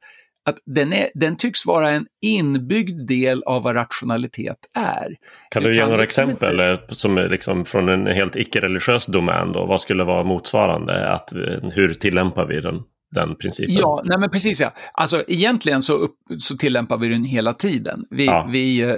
[0.48, 5.16] att den, är, den tycks vara en inbyggd del av vad rationalitet är.
[5.50, 6.82] Kan du, du ge kan några liksom exempel inte...
[6.82, 9.52] Eh, som är liksom från en helt icke-religiös domän?
[9.52, 9.66] Då?
[9.66, 11.12] Vad skulle vara motsvarande?
[11.12, 11.32] Att,
[11.72, 12.82] hur tillämpar vi den?
[13.14, 13.74] Den principen.
[13.74, 14.72] Ja, nej men precis ja.
[14.92, 18.04] Alltså egentligen så, upp, så tillämpar vi den hela tiden.
[18.10, 18.48] Vi, ja.
[18.52, 18.96] vi, eh,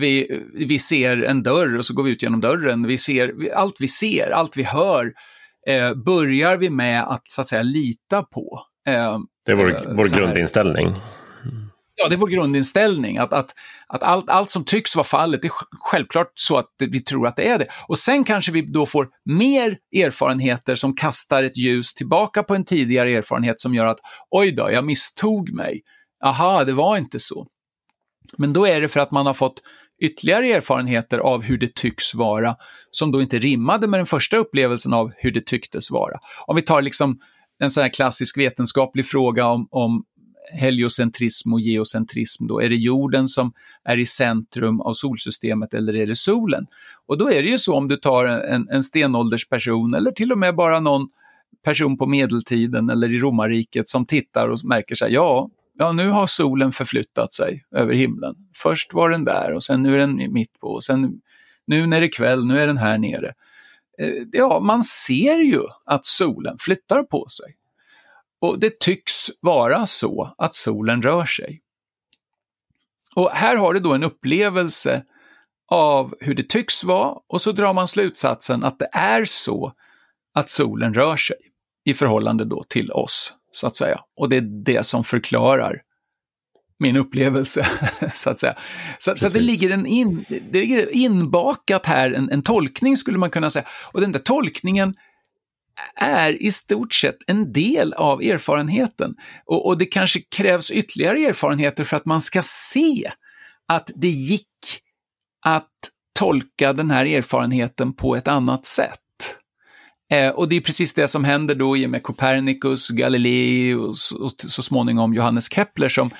[0.00, 2.86] vi, vi ser en dörr och så går vi ut genom dörren.
[2.86, 5.12] Vi ser, allt vi ser, allt vi hör,
[5.68, 8.60] eh, börjar vi med att så att säga lita på.
[8.88, 10.94] Eh, det är vår, eh, vår grundinställning.
[11.96, 13.18] Ja, det är vår grundinställning.
[13.18, 13.54] Att, att,
[13.86, 17.36] att allt, allt som tycks vara fallet, det är självklart så att vi tror att
[17.36, 17.66] det är det.
[17.88, 22.64] Och sen kanske vi då får mer erfarenheter som kastar ett ljus tillbaka på en
[22.64, 23.98] tidigare erfarenhet som gör att
[24.30, 25.82] oj då, jag misstog mig.
[26.24, 27.46] Aha, det var inte så.
[28.38, 29.62] Men då är det för att man har fått
[30.02, 32.56] ytterligare erfarenheter av hur det tycks vara,
[32.90, 36.18] som då inte rimmade med den första upplevelsen av hur det tycktes vara.
[36.46, 37.18] Om vi tar liksom
[37.58, 40.04] en sån här klassisk vetenskaplig fråga om, om
[40.52, 42.62] heliocentrism och geocentrism då?
[42.62, 43.52] Är det jorden som
[43.84, 46.66] är i centrum av solsystemet eller är det solen?
[47.06, 50.38] Och då är det ju så om du tar en, en stenåldersperson eller till och
[50.38, 51.08] med bara någon
[51.64, 56.26] person på medeltiden eller i romarriket som tittar och märker sig, ja, ja, nu har
[56.26, 58.34] solen förflyttat sig över himlen.
[58.56, 61.20] Först var den där och sen nu är den mitt på och sen
[61.66, 63.34] nu när det är kväll, nu är den här nere.
[63.98, 67.54] Eh, ja, man ser ju att solen flyttar på sig.
[68.40, 71.62] Och det tycks vara så att solen rör sig.
[73.14, 75.04] Och här har du då en upplevelse
[75.68, 79.72] av hur det tycks vara och så drar man slutsatsen att det är så
[80.34, 81.36] att solen rör sig
[81.84, 84.00] i förhållande då till oss, så att säga.
[84.16, 85.80] Och det är det som förklarar
[86.78, 87.66] min upplevelse,
[88.14, 88.56] så att säga.
[88.98, 93.30] Så, så det ligger en in, det ligger inbakat här, en, en tolkning skulle man
[93.30, 93.66] kunna säga.
[93.92, 94.94] Och den där tolkningen
[95.96, 99.14] är i stort sett en del av erfarenheten.
[99.44, 103.10] Och, och, det kanske krävs ytterligare erfarenheter för att man ska se
[103.68, 104.48] att det gick
[105.46, 105.70] att
[106.18, 109.00] tolka den här erfarenheten på ett annat sätt.
[110.12, 113.96] Eh, och det är precis det som händer då i och med Copernicus, Galilei och
[113.96, 116.10] så, och så småningom Johannes Kepler som,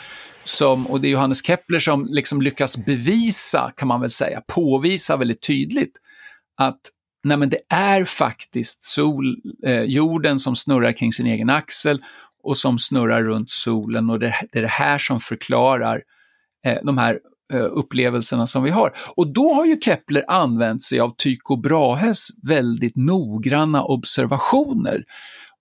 [0.44, 5.16] som, och det är Johannes Kepler som liksom lyckas bevisa, kan man väl säga, påvisa
[5.16, 5.92] väldigt tydligt
[6.56, 6.80] att
[7.26, 9.36] nej men det är faktiskt sol,
[9.66, 12.02] eh, jorden som snurrar kring sin egen axel
[12.42, 16.02] och som snurrar runt solen och det, det är det här som förklarar
[16.66, 17.18] eh, de här
[17.52, 18.92] eh, upplevelserna som vi har.
[19.16, 25.04] Och då har ju Kepler använt sig av Tycho Brahes väldigt noggranna observationer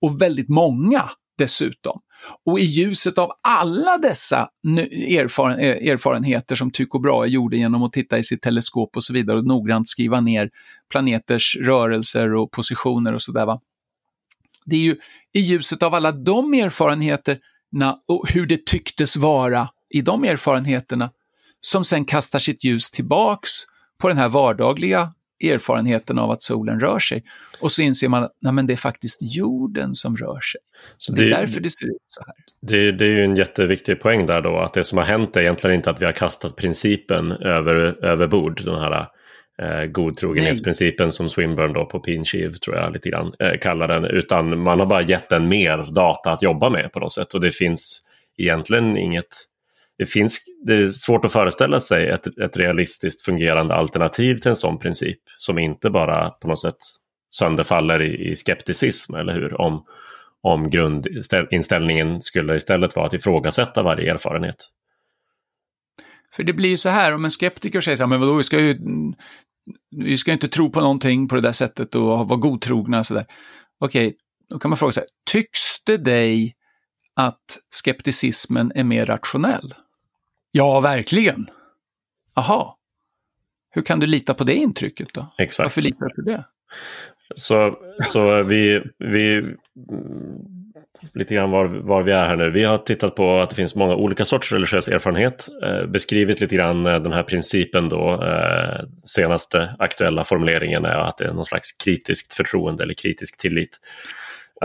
[0.01, 2.01] och väldigt många dessutom.
[2.45, 4.49] Och i ljuset av alla dessa
[5.19, 9.13] erfaren eh, erfarenheter som Tycho Brahe gjorde genom att titta i sitt teleskop och så
[9.13, 10.49] vidare och noggrant skriva ner
[10.91, 13.59] planeters rörelser och positioner och sådär.
[14.65, 14.95] Det är ju
[15.33, 21.11] i ljuset av alla de erfarenheterna och hur det tycktes vara i de erfarenheterna
[21.61, 23.49] som sen kastar sitt ljus tillbaks
[23.97, 25.13] på den här vardagliga
[25.51, 27.23] erfarenheten av att solen rör sig.
[27.59, 30.61] Och så inser man att nej, det är faktiskt jorden som rör sig.
[30.97, 32.35] Så det, det är därför det ser ut så här.
[32.61, 35.41] Det, det, är ju en jätteviktig poäng där då, att det som har hänt är
[35.41, 39.07] egentligen inte att vi har kastat principen över, över bord, den här
[39.61, 44.59] eh, godtrogenhetsprincipen som Swinburne då på Pinshiv tror jag lite grann eh, kallar den, utan
[44.59, 47.51] man har bara gett den mer data att jobba med på något sätt och det
[47.51, 48.01] finns
[48.37, 49.27] egentligen inget
[49.97, 54.55] det, finns, det är svårt att föreställa sig ett, ett realistiskt fungerande alternativ till en
[54.55, 56.77] sån princip som inte bara på något sätt
[57.29, 59.61] sönderfaller i, i skepticism, eller hur?
[59.61, 59.83] Om,
[60.41, 64.55] om grundinställningen skulle istället vara att ifrågasätta varje erfarenhet.
[66.35, 68.43] För det blir ju så här, om en skeptiker säger så här, men vadå, vi
[68.43, 68.77] ska ju
[69.95, 73.25] vi ska inte tro på någonting på det där sättet och vara godtrogna och sådär.
[73.79, 74.15] Okej,
[74.49, 76.55] då kan man fråga sig, tycks det dig
[77.15, 79.73] att skepticismen är mer rationell?
[80.57, 81.47] Ja, verkligen.
[82.33, 82.77] Aha.
[83.71, 85.27] Hur kan du lita på det intrycket då?
[85.37, 85.65] Exakt.
[85.65, 86.43] Varför litar du på det?
[87.35, 89.55] Så, så vi, vi
[91.13, 92.49] lite grann var, var vi är här nu.
[92.49, 95.47] Vi har tittat på att det finns många olika sorters religiös erfarenhet.
[95.63, 98.23] Eh, beskrivit lite grann eh, den här principen då.
[98.23, 103.79] Eh, senaste aktuella formuleringen är att det är någon slags kritiskt förtroende eller kritisk tillit.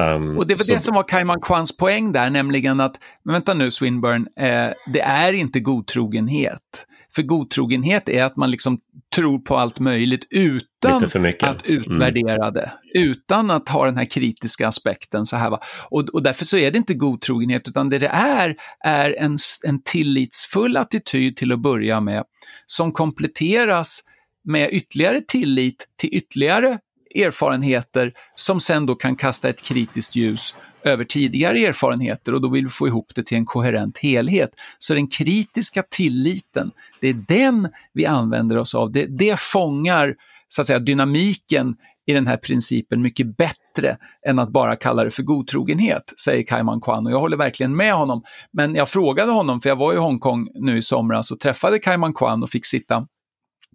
[0.00, 0.72] Um, och det var så...
[0.72, 5.00] det som var Kaiman Kwans poäng där, nämligen att, men vänta nu Swinburne, eh, det
[5.00, 6.86] är inte godtrogenhet.
[7.14, 8.80] För godtrogenhet är att man liksom
[9.14, 11.04] tror på allt möjligt utan
[11.40, 12.54] att utvärdera mm.
[12.54, 12.72] det.
[12.94, 15.26] Utan att ha den här kritiska aspekten.
[15.26, 15.60] så här va.
[15.88, 19.82] Och, och därför så är det inte godtrogenhet, utan det det är, är en, en
[19.82, 22.24] tillitsfull attityd till att börja med,
[22.66, 24.00] som kompletteras
[24.44, 26.78] med ytterligare tillit till ytterligare
[27.14, 32.64] erfarenheter som sen då kan kasta ett kritiskt ljus över tidigare erfarenheter och då vill
[32.64, 34.50] vi få ihop det till en koherent helhet.
[34.78, 38.92] Så den kritiska tilliten, det är den vi använder oss av.
[38.92, 40.14] Det, det fångar
[40.48, 43.96] så att säga, dynamiken i den här principen mycket bättre
[44.26, 47.94] än att bara kalla det för godtrogenhet, säger Kaiman Kwan och jag håller verkligen med
[47.94, 48.22] honom.
[48.52, 52.14] Men jag frågade honom, för jag var i Hongkong nu i somras och träffade Kaiman
[52.14, 53.06] Kwan och fick sitta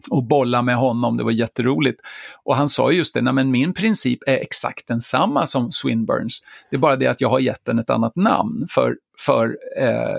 [0.10, 2.02] och bolla med honom, det var jätteroligt.
[2.44, 6.42] Och han sa just det, nej men min princip är exakt densamma som Swinburns.
[6.70, 8.96] Det är bara det att jag har gett den ett annat namn för,
[9.26, 10.18] för eh,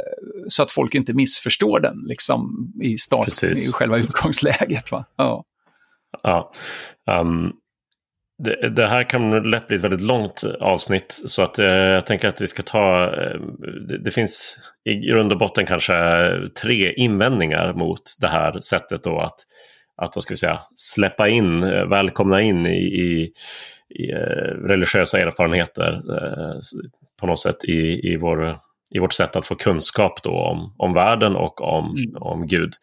[0.49, 4.93] så att folk inte missförstår den liksom i start, i själva utgångsläget.
[4.93, 5.05] Va?
[5.17, 5.45] Ja.
[6.23, 6.53] ja.
[7.21, 7.53] Um,
[8.39, 12.29] det, det, här kan lätt bli ett väldigt långt avsnitt så att eh, jag tänker
[12.29, 13.41] att vi ska ta, eh,
[13.89, 15.95] det, det, finns i grund och botten kanske
[16.63, 19.37] tre invändningar mot det här sättet då att
[19.97, 23.33] att vad ska vi säga, släppa in, eh, välkomna in i, i,
[23.89, 26.61] i eh, religiösa erfarenheter eh,
[27.21, 28.59] på något sätt i, i, vår,
[28.91, 32.17] i vårt sätt att få kunskap då om, om världen och om, mm.
[32.17, 32.75] om Gud.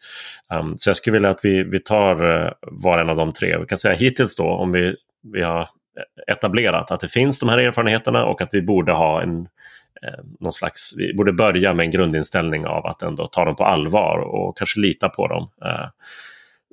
[0.54, 3.58] Um, så jag skulle vilja att vi, vi tar var en av de tre.
[3.58, 4.96] Vi kan säga hittills då om vi,
[5.32, 5.68] vi har
[6.26, 9.48] etablerat att det finns de här erfarenheterna och att vi borde ha en
[10.40, 14.18] någon slags, vi borde börja med en grundinställning av att ändå ta dem på allvar
[14.18, 15.48] och kanske lita på dem.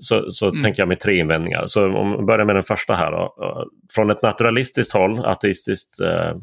[0.01, 0.61] Så, så mm.
[0.61, 1.63] tänker jag med tre invändningar.
[1.65, 3.11] Så om vi börjar med den första här.
[3.11, 3.35] Då.
[3.91, 6.37] Från ett naturalistiskt håll, ateistiskt eh,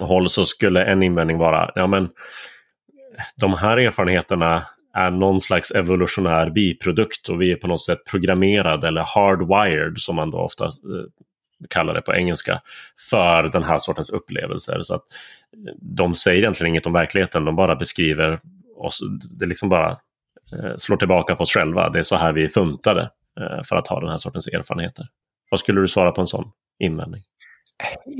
[0.00, 2.08] håll, så skulle en invändning vara ja men
[3.36, 4.62] de här erfarenheterna
[4.94, 10.16] är någon slags evolutionär biprodukt och vi är på något sätt programmerade eller hardwired som
[10.16, 10.70] man då ofta eh,
[11.70, 12.60] kallar det på engelska
[13.10, 14.82] för den här sortens upplevelser.
[14.82, 15.02] Så att
[15.80, 18.40] de säger egentligen inget om verkligheten, de bara beskriver
[18.76, 19.00] oss.
[19.30, 19.98] Det liksom bara
[20.52, 21.90] Eh, slår tillbaka på oss själva.
[21.90, 25.06] Det är så här vi är funtade eh, för att ha den här sortens erfarenheter.
[25.50, 27.22] Vad skulle du svara på en sån invändning?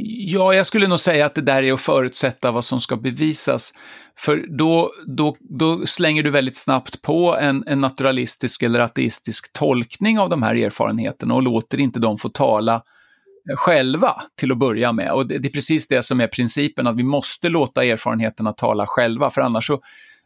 [0.07, 3.73] Ja, jag skulle nog säga att det där är att förutsätta vad som ska bevisas.
[4.19, 10.19] För då, då, då slänger du väldigt snabbt på en, en naturalistisk eller ateistisk tolkning
[10.19, 14.93] av de här erfarenheterna och låter inte dem få tala eh, själva till att börja
[14.93, 15.13] med.
[15.13, 18.87] Och det, det, är precis det som är principen, att vi måste låta erfarenheterna tala
[18.87, 19.81] själva, för annars så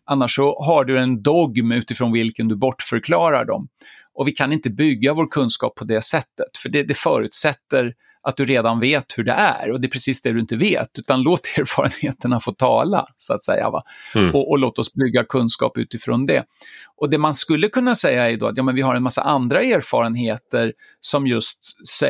[0.06, 3.68] Annars så har du en dogm utifrån vilken du bortförklarar dem.
[4.14, 7.94] Och vi kan inte bygga vår kunskap på det sättet, för det, det förutsätter
[8.26, 10.98] att du redan vet hur det är och det är precis det du inte vet,
[10.98, 13.70] utan låt erfarenheterna få tala, så att säga.
[13.70, 13.82] Va?
[14.14, 14.34] Mm.
[14.34, 16.44] Och, och, låt oss bygga kunskap utifrån det.
[16.96, 19.22] Och det man skulle kunna säga är då att ja, men vi har en massa
[19.22, 21.60] andra erfarenheter som just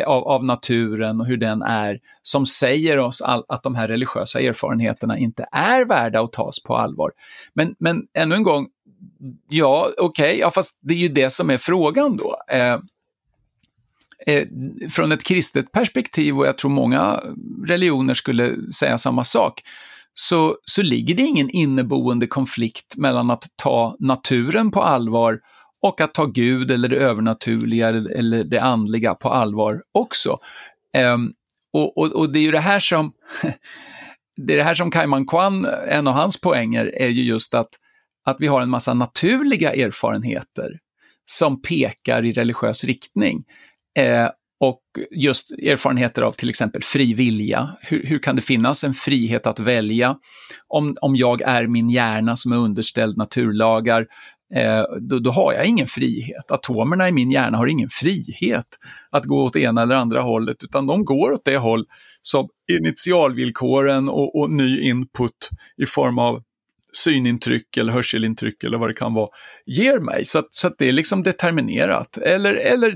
[0.06, 4.40] av, av naturen och hur den är, som säger oss all, att de här religiösa
[4.40, 7.10] erfarenheterna inte är värda att tas på allvar.
[7.54, 8.66] Men, men ännu en gång,
[9.48, 12.36] ja, okej, okay, ja, fast det är ju det som är frågan då.
[12.50, 12.78] Eh,
[14.26, 14.46] eh,
[14.90, 17.20] från ett kristet perspektiv, och jag tror många
[17.66, 19.62] religioner skulle säga samma sak,
[20.14, 25.40] så, så ligger det ingen inneboende konflikt mellan att ta naturen på allvar
[25.80, 30.38] och att ta Gud eller det övernaturliga eller det andliga på allvar också.
[30.94, 31.16] Eh,
[31.72, 33.12] och, och, och, det är ju det här som
[34.36, 37.68] det är det här som Kaiman Kwan, en av hans poänger, är ju just att,
[38.24, 40.78] att vi har en massa naturliga erfarenheter
[41.24, 43.44] som pekar i religiös riktning.
[43.96, 44.28] Eh,
[44.60, 47.76] och just erfarenheter av till exempel fri vilja.
[47.80, 50.16] Hur, hur, kan det finnas en frihet att välja?
[50.68, 54.06] Om, om jag är min hjärna som är underställd naturlagar,
[54.54, 56.50] eh, då, då, har jag ingen frihet.
[56.50, 58.66] Atomerna i min hjärna har ingen frihet
[59.10, 61.84] att gå åt ena eller andra hållet, utan de går åt det håll
[62.22, 66.42] som initialvillkoren och, och ny input i form av
[66.92, 69.28] synintryck eller hörselintryck eller vad det kan vara,
[69.66, 70.24] ger mig.
[70.24, 72.16] Så att, så att det är liksom determinerat.
[72.16, 72.94] Eller, eller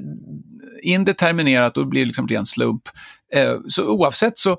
[0.83, 2.83] indeterminerat och det blir liksom ren slump.
[3.35, 4.57] Eh, så oavsett så,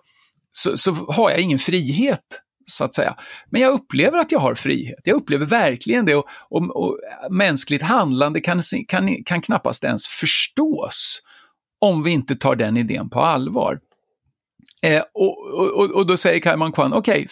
[0.52, 3.16] så, så, har jag ingen frihet, så att säga.
[3.50, 5.00] Men jag upplever att jag har frihet.
[5.04, 7.00] Jag upplever verkligen det och, och, och
[7.30, 11.22] mänskligt handlande kan, kan, kan knappast ens förstås
[11.82, 13.80] om vi inte tar den idén på allvar.
[14.82, 17.28] Eh, och, och, och, då säger Kaiman Kwan, okej, okay,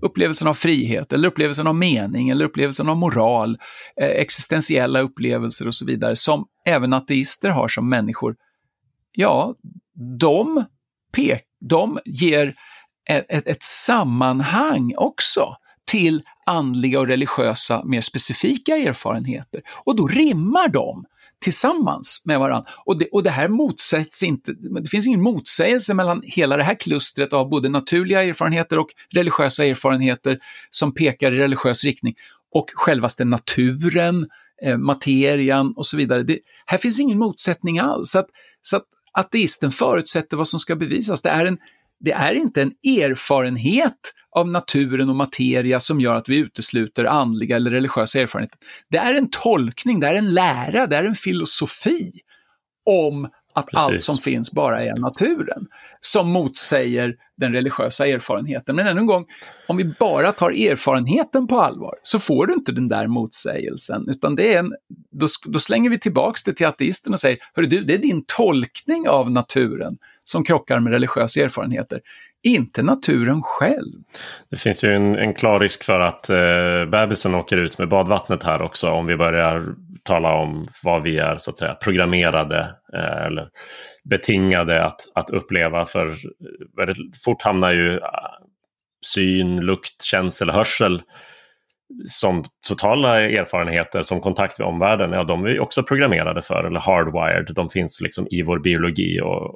[0.00, 3.58] upplevelsen av frihet, eller upplevelsen av mening, eller upplevelsen av moral,
[4.00, 8.36] eh, existentiella upplevelser och så vidare, som även ateister har som människor,
[9.12, 9.54] ja,
[10.18, 10.64] de,
[11.12, 12.54] pek, de ger
[13.10, 15.56] ett, ett, ett sammanhang också
[15.86, 19.62] till andliga och religiösa, mer specifika erfarenheter.
[19.84, 21.04] Och då rimmar de
[21.42, 22.70] tillsammans med varandra.
[22.84, 26.74] Och det, och det här motsätts inte, det finns ingen motsägelse mellan hela det här
[26.74, 30.38] klustret av både naturliga erfarenheter och religiösa erfarenheter
[30.70, 32.14] som pekar i religiös riktning
[32.54, 34.26] och självaste naturen,
[34.62, 36.22] eh, materian och så vidare.
[36.22, 38.10] Det, här finns ingen motsättning alls.
[38.10, 38.28] Så att,
[38.62, 41.22] så att ateisten förutsätter vad som ska bevisas.
[41.22, 41.58] Det är, en,
[42.00, 47.56] det är inte en erfarenhet av naturen och materia som gör att vi utesluter andliga
[47.56, 48.58] eller religiösa erfarenheter.
[48.90, 52.12] Det är en tolkning, det är en lära, det är en filosofi
[52.90, 53.86] om att Precis.
[53.86, 55.66] allt som finns bara är naturen,
[56.00, 58.76] som motsäger den religiösa erfarenheten.
[58.76, 59.24] Men ännu en gång,
[59.68, 64.34] om vi bara tar erfarenheten på allvar så får du inte den där motsägelsen, utan
[64.34, 64.72] det är en,
[65.10, 68.24] då, då slänger vi tillbaks det till ateisten och säger, hörru du, det är din
[68.26, 72.00] tolkning av naturen som krockar med religiösa erfarenheter,
[72.46, 73.92] inte naturen själv.
[74.50, 78.42] Det finns ju en, en klar risk för att eh, bebisen åker ut med badvattnet
[78.42, 83.26] här också om vi börjar tala om vad vi är så att säga programmerade eh,
[83.26, 83.48] eller
[84.10, 85.86] betingade att, att uppleva.
[85.86, 86.14] För eh,
[86.76, 88.00] väldigt fort hamnar ju eh,
[89.06, 91.02] syn, lukt, känsel, hörsel
[92.08, 96.80] som totala erfarenheter som kontakt med omvärlden, ja de är ju också programmerade för eller
[96.80, 97.54] hardwired.
[97.54, 99.54] De finns liksom i vår biologi och,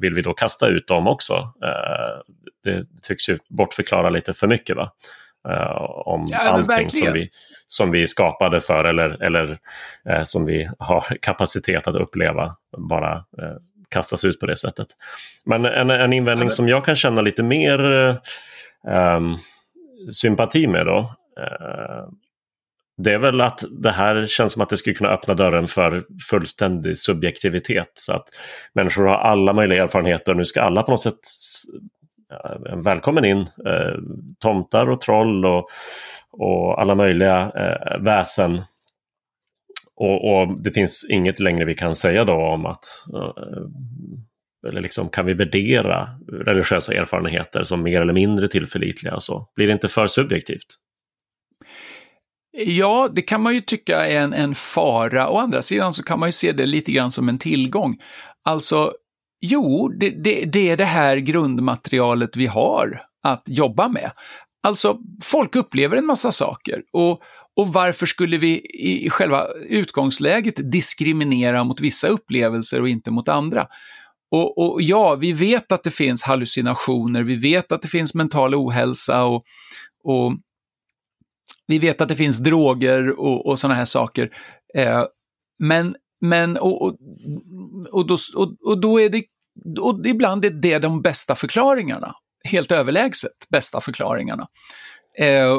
[0.00, 1.34] vill vi då kasta ut dem också?
[1.34, 2.32] Eh,
[2.64, 4.92] det tycks ju bortförklara lite för mycket va?
[5.48, 7.30] Eh, om ja, allting som vi,
[7.68, 9.58] som vi skapade för eller, eller
[10.08, 13.24] eh, som vi har kapacitet att uppleva bara
[13.90, 14.86] kastas ut på det sättet.
[15.44, 17.80] Men en, en invändning ja, som jag kan känna lite mer
[18.86, 19.38] um,
[20.10, 22.08] sympati med då uh,
[23.02, 26.04] det är väl att det här känns som att det skulle kunna öppna dörren för
[26.30, 27.92] fullständig subjektivitet.
[27.94, 28.28] Så att
[28.72, 31.18] människor har alla möjliga erfarenheter och nu ska alla på något sätt
[32.84, 33.38] välkommen in.
[33.40, 33.98] Eh,
[34.38, 35.68] tomtar och troll och,
[36.30, 38.62] och alla möjliga eh, väsen.
[39.96, 42.84] Och, och, det finns inget längre vi kan säga då om att
[43.14, 43.42] eh,
[44.68, 49.20] eller liksom, kan vi värdera religiösa erfarenheter som mer eller mindre tillförlitliga?
[49.20, 50.76] Så blir det inte för subjektivt?
[52.52, 55.28] Ja, det kan man ju tycka är en, en fara.
[55.28, 57.98] Å andra sidan så kan man ju se det lite grann som en tillgång.
[58.44, 58.92] Alltså,
[59.40, 64.10] jo, det, det, det är det här grundmaterialet vi har att jobba med.
[64.62, 67.22] Alltså, folk upplever en massa saker och,
[67.56, 68.60] och varför skulle vi
[69.04, 73.66] i själva utgångsläget diskriminera mot vissa upplevelser och inte mot andra?
[74.30, 78.54] Och, och, ja, vi vet att det finns hallucinationer, vi vet att det finns mental
[78.54, 79.44] ohälsa och,
[80.04, 80.32] och
[81.70, 84.30] vi vet att det finns droger och, och sådana här saker.
[84.74, 85.04] Eh,
[85.58, 86.96] men, men och, och,
[87.90, 89.24] och, då, och, och då är det,
[89.80, 92.14] och ibland är det de bästa förklaringarna.
[92.44, 94.48] Helt överlägset bästa förklaringarna.
[95.18, 95.58] Eh,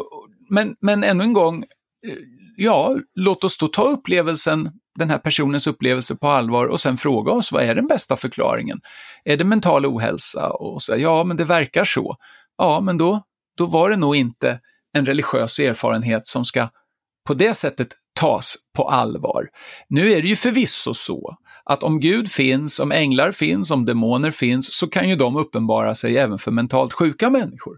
[0.50, 1.64] men, men ännu en gång,
[2.08, 2.18] eh,
[2.58, 7.32] ja, låt oss då ta upplevelsen, den här personens upplevelse på allvar och sen fråga
[7.32, 8.80] oss vad är den bästa förklaringen?
[9.26, 10.50] Är det mental ohälsa?
[10.50, 12.18] Och så, ja, men det verkar så.
[12.58, 13.22] Ja, men då,
[13.58, 14.60] då var det nog inte
[14.94, 16.70] en religiös erfarenhet som ska
[17.28, 19.48] på det sättet tas på allvar.
[19.90, 24.32] Nu är det ju förvisso så att om Gud finns, om änglar finns, om demoner
[24.32, 27.78] finns, så kan ju de uppenbara sig även för mentalt sjuka människor.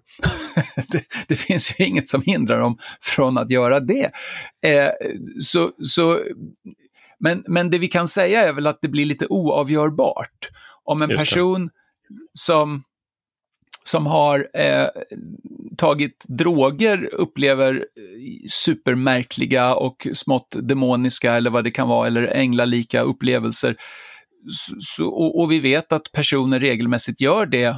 [0.87, 4.11] det, det, finns ju inget som hindrar dem från att göra det.
[4.65, 4.89] Eh,
[5.39, 6.19] så, så,
[7.19, 10.49] men, men det vi kan säga är väl att det blir lite oavgörbart.
[10.83, 11.69] Om en person
[12.33, 12.83] som
[13.83, 14.87] som har eh,
[15.77, 23.01] tagit droger upplever eh, supermärkliga och smått demoniska eller vad det kan vara, eller änglalika
[23.01, 23.75] upplevelser.
[24.79, 27.77] Så, och, och, vi vet att personer regelmässigt gör det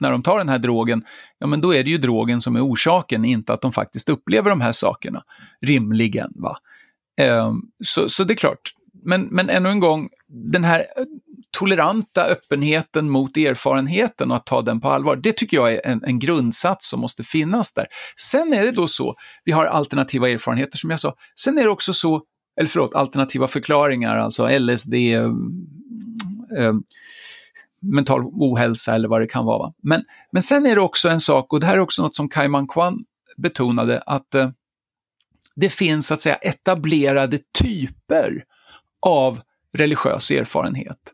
[0.00, 1.04] när de tar den här drogen,
[1.38, 4.50] ja men då är det ju drogen som är orsaken, inte att de faktiskt upplever
[4.50, 5.22] de här sakerna,
[5.66, 6.32] rimligen.
[6.34, 6.58] Va?
[7.20, 7.52] Eh,
[7.84, 8.72] så, så det är klart,
[9.04, 10.08] men, men ännu en gång,
[10.52, 10.86] den här
[11.54, 16.04] toleranta öppenheten mot erfarenheten och att ta den på allvar, det tycker jag är en,
[16.04, 17.86] en, grundsats som måste finnas där.
[18.16, 21.68] Sen är det då så, vi har alternativa erfarenheter som jag sa, sen är det
[21.68, 22.22] också så,
[22.56, 25.22] eller förlåt, alternativa förklaringar, alltså LSD, eh,
[26.58, 26.74] eh,
[27.82, 29.72] mental ohälsa eller vad det kan vara.
[29.82, 32.28] Men, men sen är det också en sak, och det här är också något som
[32.28, 33.04] Kaiman Kwan
[33.36, 34.50] betonade, att eh,
[35.56, 38.44] det finns så att säga etablerade typer
[39.06, 39.40] av
[39.74, 41.13] religiös erfarenhet.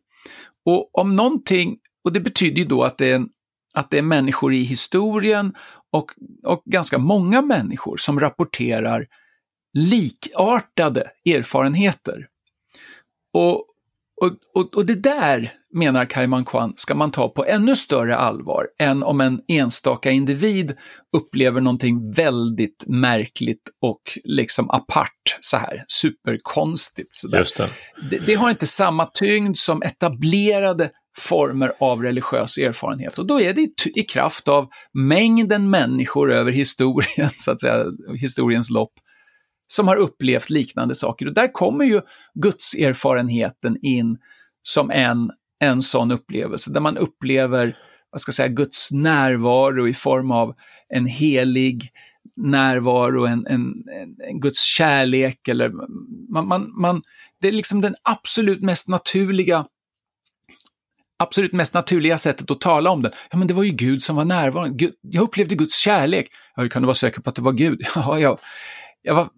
[0.64, 3.26] Och om någonting, och det betyder ju då att det är,
[3.74, 5.54] att det är människor i historien
[5.90, 6.10] och,
[6.42, 9.06] och ganska många människor som rapporterar
[9.72, 12.28] likartade erfarenheter.
[13.32, 13.54] Och,
[14.20, 18.66] och, och, och det där menar Kaiman Kwan, ska man ta på ännu större allvar
[18.78, 20.76] än om en enstaka individ
[21.16, 27.14] upplever någonting väldigt märkligt och liksom apart, så här, superkonstigt.
[27.14, 27.38] Så det.
[28.10, 33.18] Det, det har inte samma tyngd som etablerade former av religiös erfarenhet.
[33.18, 37.84] Och då är det i, i kraft av mängden människor över historien, så att säga,
[38.20, 38.92] historiens lopp,
[39.66, 41.26] som har upplevt liknande saker.
[41.26, 42.00] Och där kommer ju
[42.34, 44.18] gudserfarenheten in
[44.62, 45.30] som en,
[45.60, 47.76] en sån upplevelse, där man upplever
[48.10, 50.54] vad ska jag säga, Guds närvaro i form av
[50.88, 51.88] en helig
[52.36, 55.48] närvaro, en, en, en, en Guds kärlek.
[55.48, 55.70] Eller
[56.32, 57.02] man, man, man,
[57.40, 59.66] det är liksom den absolut mest naturliga
[61.18, 63.10] absolut mest naturliga sättet att tala om det.
[63.30, 64.76] Ja, men det var ju Gud som var närvarande.
[64.76, 66.28] Gud, jag upplevde Guds kärlek.
[66.56, 67.82] Ja, hur kan du vara säker på att det var Gud?
[67.94, 68.38] Ja, jag,
[69.02, 69.28] jag var,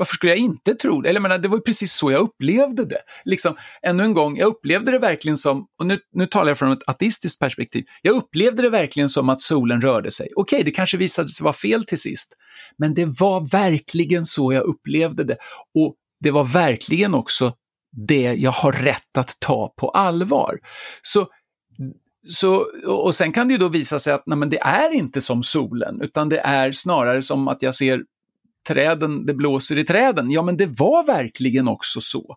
[0.00, 1.08] varför skulle jag inte tro det?
[1.08, 2.98] Eller menar, det var ju precis så jag upplevde det.
[3.24, 6.72] Liksom, ännu en gång, jag upplevde det verkligen som, och nu, nu talar jag från
[6.72, 10.28] ett ateistiskt perspektiv, jag upplevde det verkligen som att solen rörde sig.
[10.36, 12.32] Okej, det kanske visade sig vara fel till sist,
[12.78, 15.36] men det var verkligen så jag upplevde det.
[15.74, 17.52] Och det var verkligen också
[18.06, 20.58] det jag har rätt att ta på allvar.
[21.02, 21.26] Så
[22.28, 25.20] så, och sen kan det ju då visa sig att nej, men det är inte
[25.20, 28.02] som solen, utan det är snarare som att jag ser
[28.74, 30.30] träden, det blåser i träden.
[30.30, 32.36] Ja, men det var verkligen också så.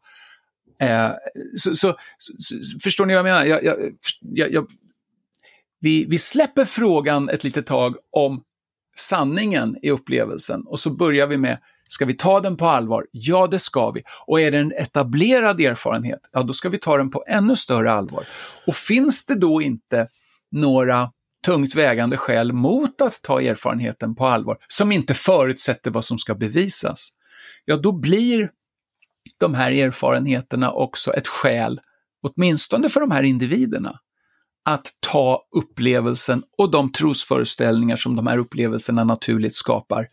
[0.79, 1.11] Eh,
[1.55, 3.45] så, så, så, förstår ni vad jag menar?
[3.45, 3.63] Jag,
[4.21, 4.67] jag, jag,
[5.79, 8.43] vi, vi släpper frågan ett litet tag om
[8.95, 11.57] sanningen i upplevelsen och så börjar vi med
[11.87, 13.05] Ska vi ta den på allvar?
[13.11, 14.03] Ja, det ska vi.
[14.27, 16.19] Och är det en etablerad erfarenhet?
[16.31, 18.27] Ja, då ska vi ta den på ännu större allvar.
[18.67, 20.07] Och finns det då inte
[20.51, 21.09] några
[21.45, 26.35] tungt vägande skäl mot att ta erfarenheten på allvar, som inte förutsätter vad som ska
[26.35, 27.09] bevisas,
[27.65, 28.49] ja då blir
[29.39, 31.79] de här erfarenheterna också ett skäl,
[32.21, 33.99] åtminstone för de här individerna,
[34.65, 40.07] att ta upplevelsen och de trosföreställningar som de här upplevelserna naturligt skapar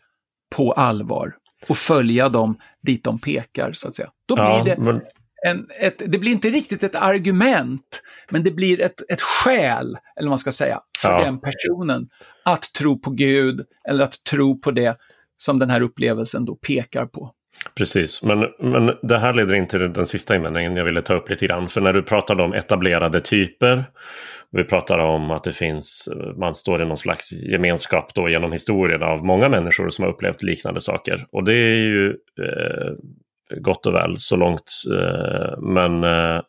[0.55, 1.33] på allvar
[1.67, 4.09] och följa dem dit de pekar, så att säga.
[4.25, 5.01] Då blir ja, det men
[5.47, 10.27] en, ett, det blir inte riktigt ett argument, men det blir ett, ett skäl, eller
[10.27, 11.23] vad man ska säga, för ja.
[11.23, 12.09] den personen
[12.45, 14.97] att tro på Gud eller att tro på det
[15.37, 17.31] som den här upplevelsen då pekar på.
[17.75, 21.29] Precis, men, men det här leder in till den sista invändningen jag ville ta upp
[21.29, 21.69] lite grann.
[21.69, 23.85] För när du pratade om etablerade typer,
[24.51, 29.03] vi pratar om att det finns, man står i någon slags gemenskap då genom historien
[29.03, 31.25] av många människor som har upplevt liknande saker.
[31.31, 32.93] Och det är ju eh,
[33.57, 34.71] gott och väl så långt.
[34.93, 36.41] Eh, men eh,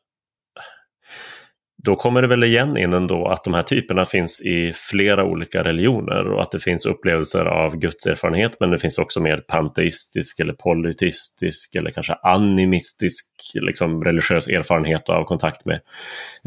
[1.84, 5.64] då kommer det väl igen in ändå att de här typerna finns i flera olika
[5.64, 10.52] religioner och att det finns upplevelser av gudserfarenhet men det finns också mer panteistisk eller
[10.52, 15.80] polyteistisk eller kanske animistisk liksom religiös erfarenhet av kontakt med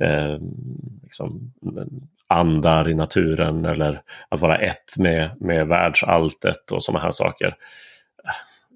[0.01, 0.39] eh,
[1.03, 1.53] liksom,
[2.28, 7.56] andar i naturen eller att vara ett med, med världsalltet och sådana här saker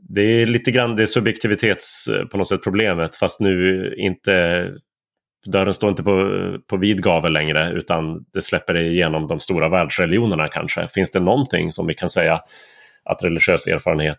[0.10, 4.66] det är lite grann det subjektivitets eh, på något sätt problemet fast nu inte
[5.46, 10.48] dörren står inte på, på vid gavel längre utan det släpper igenom de stora världsreligionerna
[10.48, 10.88] kanske.
[10.88, 12.42] Finns det någonting som vi kan säga
[13.04, 14.18] att religiös erfarenhet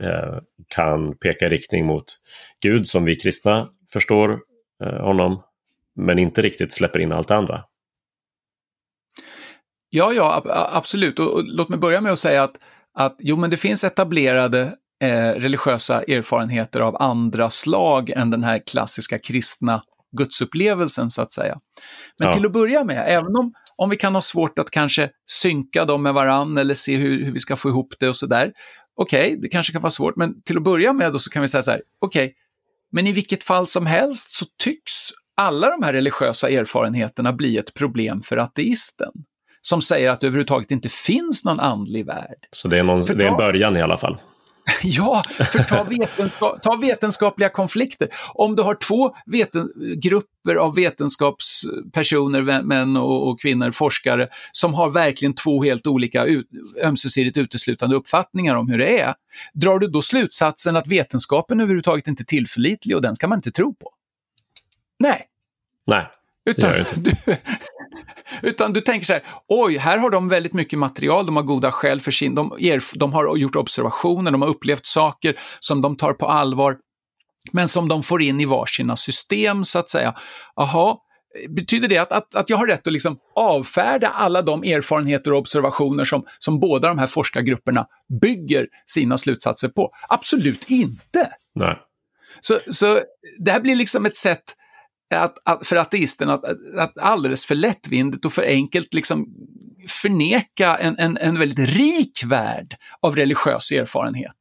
[0.00, 0.38] eh,
[0.68, 2.04] kan peka i riktning mot
[2.60, 4.40] Gud som vi kristna förstår
[4.84, 5.42] eh, honom
[5.96, 7.64] men inte riktigt släpper in allt det andra?
[9.90, 11.18] Ja, ja, absolut.
[11.18, 12.58] Och, och, låt mig börja med att säga att,
[12.94, 18.62] att jo, men det finns etablerade eh, religiösa erfarenheter av andra slag än den här
[18.66, 19.82] klassiska kristna
[20.16, 21.58] gudsupplevelsen så att säga.
[22.18, 22.32] Men ja.
[22.32, 26.02] till att börja med, även om, om vi kan ha svårt att kanske synka dem
[26.02, 28.52] med varann eller se hur, hur vi ska få ihop det och sådär.
[28.96, 31.42] Okej, okay, det kanske kan vara svårt, men till att börja med då så kan
[31.42, 32.34] vi säga så här, okej, okay,
[32.92, 34.92] men i vilket fall som helst så tycks
[35.36, 39.12] alla de här religiösa erfarenheterna bli ett problem för ateisten.
[39.62, 42.48] Som säger att det överhuvudtaget inte finns någon andlig värld.
[42.50, 44.20] Så det är, någon, det är en början i alla fall?
[44.82, 48.08] Ja, för ta, vetenskap, ta vetenskapliga konflikter.
[48.34, 54.90] Om du har två veten, grupper av vetenskapspersoner, män och, och, kvinnor, forskare, som har
[54.90, 56.48] verkligen två helt olika ut,
[56.84, 59.14] ömsesidigt uteslutande uppfattningar om hur det är,
[59.54, 63.50] drar du då slutsatsen att vetenskapen överhuvudtaget inte är tillförlitlig och den ska man inte
[63.50, 63.92] tro på?
[64.98, 65.26] Nej.
[65.86, 66.06] Nej,
[66.44, 67.12] utan, du,
[68.42, 71.72] utan du tänker så här, oj, här har de väldigt mycket material, de har goda
[71.72, 72.58] skäl för sin, de,
[72.94, 76.76] de har gjort observationer, de har upplevt saker som de tar på allvar,
[77.52, 80.14] men som de får in i varsina system så att säga.
[80.56, 80.96] Jaha,
[81.48, 85.38] betyder det att, att, att jag har rätt att liksom avfärda alla de erfarenheter och
[85.38, 87.86] observationer som, som båda de här forskargrupperna
[88.20, 89.90] bygger sina slutsatser på?
[90.08, 91.30] Absolut inte!
[91.54, 91.78] Nej.
[92.40, 93.00] Så, så
[93.38, 94.56] det här blir liksom ett sätt
[95.14, 96.44] att, att, för ateisten att,
[96.76, 99.26] att alldeles för lättvindigt och för enkelt liksom
[99.88, 104.36] förneka en, en, en väldigt rik värld av religiös erfarenhet.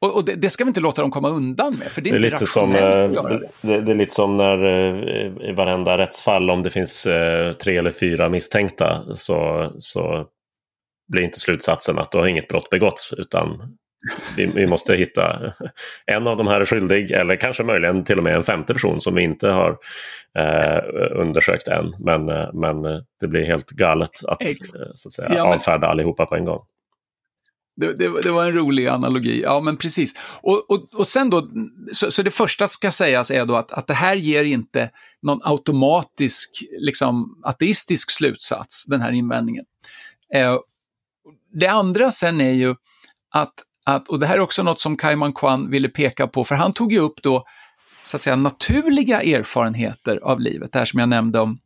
[0.00, 2.18] Och, och det, det, ska vi inte låta dem komma undan med, för det är,
[2.18, 3.80] det är inte lite som, eh, det.
[3.80, 7.90] Det, är lite som när eh, i varenda rättsfall, om det finns eh, tre eller
[7.90, 10.26] fyra misstänkta, så, så
[11.08, 13.76] blir inte slutsatsen att du har inget brott begåtts, utan
[14.36, 15.52] vi, vi, måste hitta
[16.06, 19.00] en av de här är skyldig eller kanske möjligen till och med en femte person
[19.00, 19.78] som vi inte har
[20.38, 20.78] eh,
[21.20, 21.94] undersökt än.
[21.98, 22.24] Men,
[22.60, 22.82] men
[23.20, 24.38] det blir helt galet att,
[24.94, 25.54] så att säga, ja, men...
[25.54, 26.60] avfärda allihopa på en gång.
[27.76, 30.14] Det, det, det, var en rolig analogi, ja men precis.
[30.42, 31.48] Och, och, och sen då,
[31.92, 34.90] så, så, det första ska sägas är då att, att det här ger inte
[35.22, 39.64] någon automatisk, liksom ateistisk slutsats, den här invändningen.
[40.34, 40.58] Eh,
[41.52, 42.74] det andra sen är ju
[43.30, 43.54] att,
[43.90, 46.72] att, och det här är också något som Kaiman Kwan ville peka på, för han
[46.72, 47.44] tog ju upp då,
[48.04, 51.58] så att säga naturliga erfarenheter av livet, det här som jag nämnde om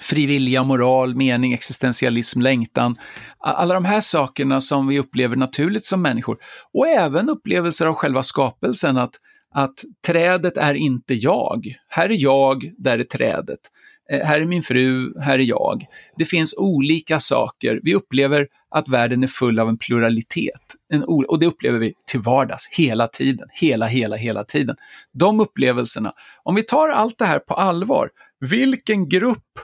[0.00, 2.96] frivilliga, moral, mening, existentialism, längtan.
[3.38, 6.38] Alla de här sakerna som vi upplever naturligt som människor.
[6.72, 9.14] Och även upplevelser av själva skapelsen, att,
[9.54, 11.74] att trädet är inte jag.
[11.88, 13.60] Här är jag, där är trädet.
[14.10, 15.86] Eh, här är min fru, här är jag.
[16.16, 17.80] Det finns olika saker.
[17.82, 20.62] Vi upplever att världen är full av en pluralitet.
[20.94, 23.48] En och det upplever vi till vardags, hela tiden.
[23.52, 24.76] Hela, hela, hela tiden.
[25.12, 29.58] De upplevelserna, om vi tar allt det här på allvar, vilken grupp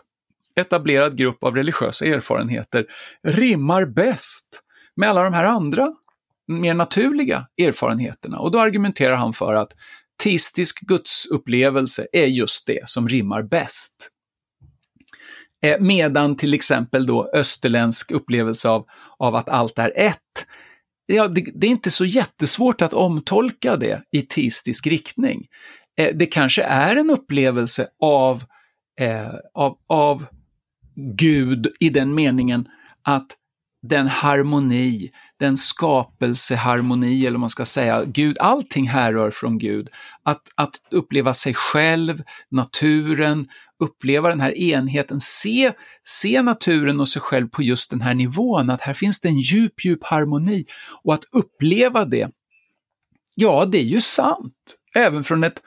[0.61, 2.87] etablerad grupp av religiösa erfarenheter
[3.23, 4.63] rimmar bäst
[4.97, 5.93] med alla de här andra
[6.51, 8.39] mer naturliga erfarenheterna.
[8.39, 9.73] Och då argumenterar han för att
[10.23, 14.11] teistisk gudsupplevelse är just det som rimmar bäst.
[15.63, 18.87] Eh, medan till exempel då österländsk upplevelse av,
[19.19, 20.47] av att allt är ett,
[21.15, 25.47] ja, det, det, är inte så jättesvårt att omtolka det i teistisk riktning.
[25.99, 28.45] Eh, det kanske är en upplevelse av,
[29.01, 30.27] eh, av, av
[30.95, 32.69] Gud i den meningen
[33.03, 33.37] att
[33.83, 39.89] den harmoni, den skapelseharmoni, eller man ska säga, Gud, allting härrör från Gud.
[40.23, 45.73] Att, att uppleva sig själv, naturen, uppleva den här enheten, se,
[46.05, 49.39] se naturen och sig själv på just den här nivån, att här finns det en
[49.39, 50.65] djup, djup harmoni.
[51.03, 52.31] Och att uppleva det,
[53.35, 55.63] ja, det är ju sant, även från ett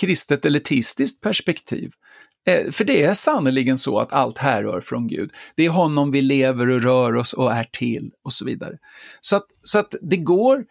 [0.00, 1.90] kristet elitistiskt perspektiv.
[2.46, 5.30] Eh, för det är sannerligen så att allt härrör från Gud.
[5.56, 8.78] Det är honom vi lever och rör oss och är till och så vidare.
[9.20, 10.64] Så att, så att det går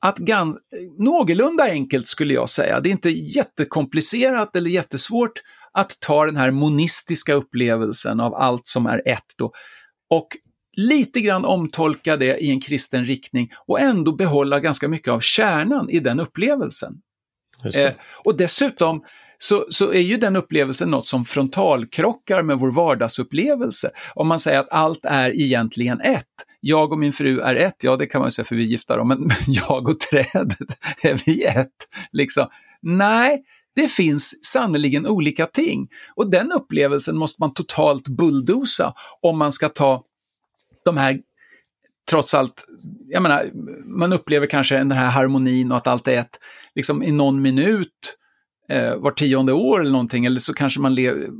[0.00, 0.56] att gans,
[0.98, 6.50] någorlunda enkelt skulle jag säga, det är inte jättekomplicerat eller jättesvårt att ta den här
[6.50, 9.52] monistiska upplevelsen av allt som är ett då
[10.10, 10.28] och
[10.76, 15.90] lite grann omtolka det i en kristen riktning och ändå behålla ganska mycket av kärnan
[15.90, 16.94] i den upplevelsen.
[17.64, 17.92] Eh,
[18.24, 19.04] och dessutom
[19.38, 23.90] så, så är ju den upplevelsen något som frontalkrockar med vår vardagsupplevelse.
[24.14, 26.24] Om man säger att allt är egentligen ett.
[26.60, 28.66] Jag och min fru är ett, ja det kan man ju säga för vi är
[28.66, 31.88] gifta då, men jag och trädet, är vi ett?
[32.12, 32.46] Liksom.
[32.82, 33.42] Nej,
[33.74, 35.88] det finns sannerligen olika ting.
[36.14, 40.02] Och den upplevelsen måste man totalt bulldosa om man ska ta
[40.84, 41.20] de här
[42.10, 42.66] trots allt,
[43.06, 43.50] jag menar,
[43.84, 46.38] man upplever kanske den här harmonin och att allt är ett,
[46.76, 48.16] liksom i någon minut
[48.68, 50.98] eh, var tionde år eller någonting, eller så kanske man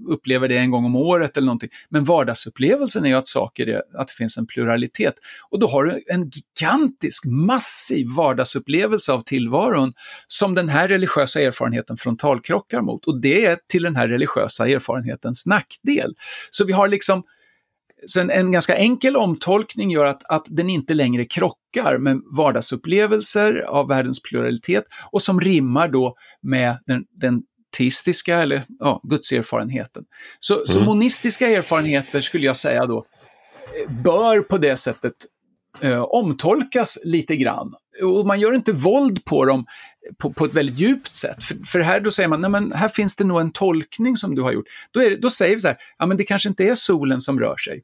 [0.08, 1.70] upplever det en gång om året eller någonting.
[1.88, 5.14] Men vardagsupplevelsen är ju att saker är, att det finns en pluralitet.
[5.50, 9.92] Och då har du en gigantisk, massiv vardagsupplevelse av tillvaron
[10.26, 13.04] som den här religiösa erfarenheten frontalkrockar mot.
[13.04, 16.14] Och det är till den här religiösa erfarenhetens nackdel.
[16.50, 17.22] Så vi har liksom
[18.06, 23.64] så en, en, ganska enkel omtolkning gör att, att den inte längre krockar med vardagsupplevelser
[23.68, 27.42] av världens pluralitet och som rimmar då med den, den
[27.78, 30.04] teistiska eller ja, gudserfarenheten.
[30.40, 30.66] Så, mm.
[30.66, 33.04] så monistiska erfarenheter skulle jag säga då
[33.88, 35.14] bör på det sättet
[35.80, 37.74] eh, omtolkas lite grann.
[38.02, 39.66] Och man gör inte våld på dem
[40.18, 41.44] på, på ett väldigt djupt sätt.
[41.44, 44.34] För, för, här då säger man, nej men här finns det nog en tolkning som
[44.34, 44.66] du har gjort.
[44.90, 47.40] Då, är, då säger vi så här, ja men det kanske inte är solen som
[47.40, 47.82] rör sig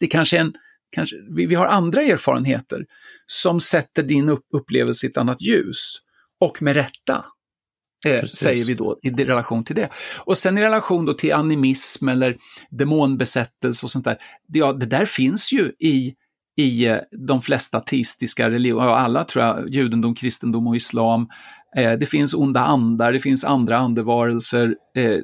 [0.00, 0.52] det kanske är en,
[0.92, 2.84] kanske, vi, vi har andra erfarenheter
[3.26, 5.96] som sätter din upp, upplevelse i ett annat ljus.
[6.40, 7.24] Och med rätta,
[8.06, 9.88] eh, säger vi då i relation till det.
[10.18, 12.36] Och sen i relation då till animism eller
[12.70, 14.18] demonbesättelse och sånt där.
[14.48, 16.14] Det, ja, det där finns ju i,
[16.56, 21.28] i eh, de flesta teistiska religioner, alla tror jag, judendom, kristendom och islam.
[21.76, 25.18] Eh, det finns onda andar, det finns andra andevarelser eh,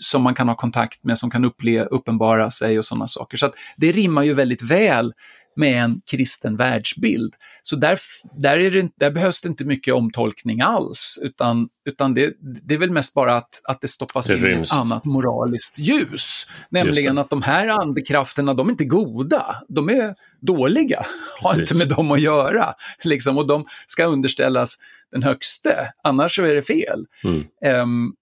[0.00, 3.36] som man kan ha kontakt med, som kan upple- uppenbara sig och sådana saker.
[3.36, 5.12] Så det rimmar ju väldigt väl
[5.56, 7.34] med en kristen världsbild.
[7.62, 7.98] Så där,
[8.38, 12.78] där, är det, där behövs det inte mycket omtolkning alls, utan, utan det, det är
[12.78, 16.46] väl mest bara att, att det stoppas det in i ett annat moraliskt ljus.
[16.68, 21.42] Nämligen att de här andekrafterna, de är inte goda, de är dåliga, Precis.
[21.42, 22.74] har inte med dem att göra.
[23.04, 24.76] Liksom, och de ska underställas
[25.12, 27.06] den högste, annars så är det fel.
[27.24, 27.82] Mm.
[27.82, 28.14] Um,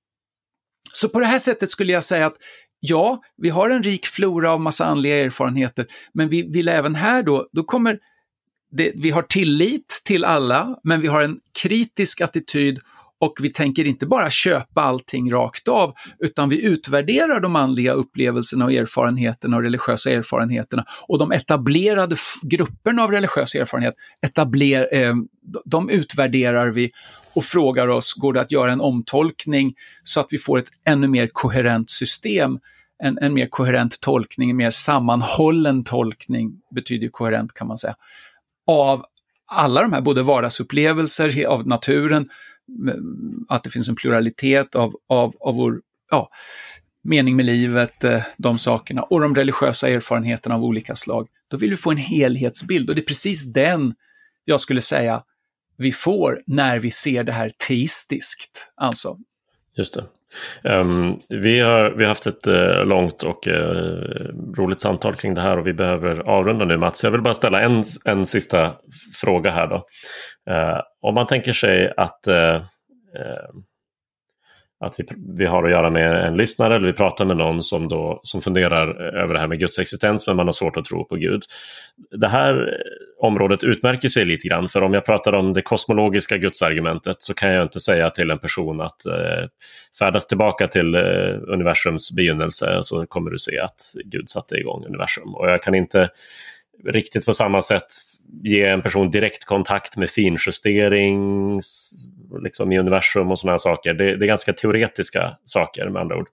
[0.93, 2.37] så på det här sättet skulle jag säga att
[2.87, 7.23] ja, vi har en rik flora av massa andliga erfarenheter, men vi vill även här
[7.23, 7.99] då, då kommer
[8.71, 12.79] det, vi har tillit till alla, men vi har en kritisk attityd
[13.21, 18.65] och vi tänker inte bara köpa allting rakt av, utan vi utvärderar de andliga upplevelserna
[18.65, 20.85] och erfarenheterna och religiösa erfarenheterna.
[21.09, 23.95] Och de etablerade grupperna av religiös erfarenhet,
[24.27, 25.15] etabler, eh,
[25.65, 26.91] de utvärderar vi
[27.35, 31.09] och frågar oss, går det att göra en omtolkning så att vi får ett ännu
[31.09, 32.59] mer koherent system?
[33.03, 37.95] En, en mer koherent tolkning, en mer sammanhållen tolkning, betyder koherent kan man säga,
[38.67, 39.05] av
[39.47, 42.29] alla de här, både vardagsupplevelser av naturen,
[43.49, 45.81] att det finns en pluralitet av, av, av vår
[46.11, 46.31] ja,
[47.05, 51.29] mening med livet, eh, de sakerna, och de religiösa erfarenheterna av olika slag.
[51.49, 53.95] Då vill vi få en helhetsbild och det är precis den
[54.45, 55.23] jag skulle säga
[55.77, 58.73] vi får när vi ser det här teistiskt.
[58.77, 59.17] Alltså.
[59.77, 60.05] Just det.
[60.63, 63.55] Um, vi, har, vi har haft ett uh, långt och uh,
[64.57, 67.05] roligt samtal kring det här och vi behöver avrunda nu Mats.
[67.05, 68.75] Jag vill bara ställa en, en sista
[69.21, 69.77] fråga här då.
[70.53, 72.29] Uh, om man tänker sig att
[74.87, 75.05] att vi,
[75.37, 78.43] vi har att göra med en lyssnare eller vi pratar med någon som, då, som
[78.43, 81.43] funderar över det här med Guds existens men man har svårt att tro på Gud.
[82.11, 82.79] Det här
[83.19, 87.51] området utmärker sig lite grann för om jag pratar om det kosmologiska gudsargumentet så kan
[87.51, 89.49] jag inte säga till en person att eh,
[89.99, 91.01] färdas tillbaka till eh,
[91.49, 95.35] universums begynnelse så kommer du se att Gud satte igång universum.
[95.35, 96.11] Och jag kan inte
[96.85, 97.87] riktigt på samma sätt
[98.43, 101.61] ge en person direkt kontakt med finjustering
[102.43, 103.95] liksom i universum och sådana saker.
[103.95, 106.29] Det, det, är ganska teoretiska saker med andra ord.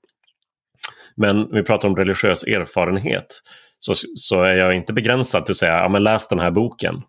[1.16, 3.42] Men vi pratar om religiös erfarenhet
[3.80, 7.02] så, så är jag inte begränsad till att säga ja, men läs den här boken.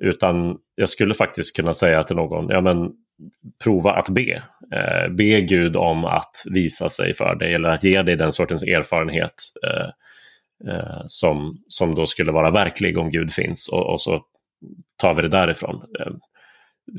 [0.00, 2.92] Utan jag skulle faktiskt kunna säga till någon, ja men
[3.64, 4.42] prova att be.
[4.72, 8.62] Eh, be Gud om att visa sig för dig eller att ge dig den sortens
[8.62, 9.34] erfarenhet
[9.66, 9.88] eh,
[10.74, 13.68] eh, som, som då skulle vara verklig om Gud finns.
[13.68, 14.24] Och, och så
[14.96, 15.74] tar vi det därifrån.
[16.00, 16.12] Eh,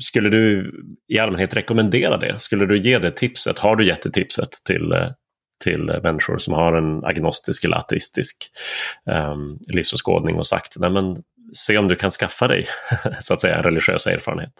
[0.00, 0.70] skulle du
[1.08, 2.40] i allmänhet rekommendera det?
[2.40, 3.58] Skulle du ge det tipset?
[3.58, 5.08] Har du gett det tipset till, eh,
[5.64, 8.36] till människor som har en agnostisk eller ateistisk
[9.32, 11.16] um, livsåskådning och sagt Nej, men,
[11.52, 12.66] se om du kan skaffa dig
[13.20, 14.52] så att säga en religiös erfarenhet?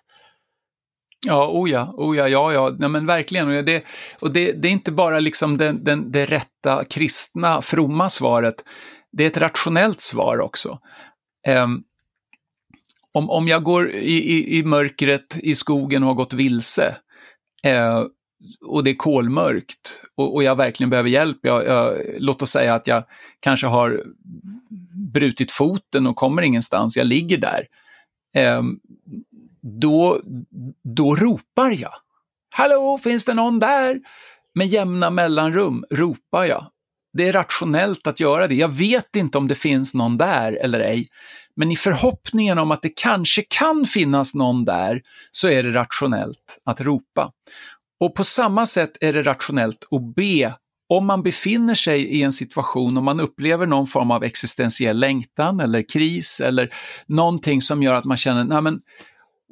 [1.27, 3.49] Ja, oh ja, oh ja, ja, ja, Nej, men verkligen.
[3.49, 3.85] Och, det,
[4.21, 8.55] och det, det är inte bara liksom den, den, det rätta kristna, fromma svaret.
[9.13, 10.79] Det är ett rationellt svar också.
[11.49, 11.83] Um,
[13.15, 16.97] om, om jag går i, i, i mörkret i skogen och har gått vilse
[17.63, 18.05] eh,
[18.65, 22.75] och det är kolmörkt och, och, jag verkligen behöver hjälp, jag, jag, låt oss säga
[22.75, 23.05] att jag
[23.41, 24.03] kanske har
[25.13, 27.67] brutit foten och kommer ingenstans, jag ligger där.
[28.37, 28.63] Eh,
[29.63, 30.21] då,
[30.83, 31.95] då ropar jag.
[32.51, 34.01] Hallå, finns det någon där?
[34.55, 36.67] Med jämna mellanrum ropar jag.
[37.13, 38.55] Det är rationellt att göra det.
[38.55, 41.07] Jag vet inte om det finns någon där eller ej,
[41.57, 45.01] men i förhoppningen om att det kanske kan finnas någon där
[45.31, 47.33] så är det rationellt att ropa.
[48.01, 50.55] Och på samma sätt är det rationellt att be
[50.89, 55.61] om man befinner sig i en situation, om man upplever någon form av existentiell längtan
[55.61, 56.75] eller kris eller
[57.07, 58.81] någonting som gör att man känner, nej men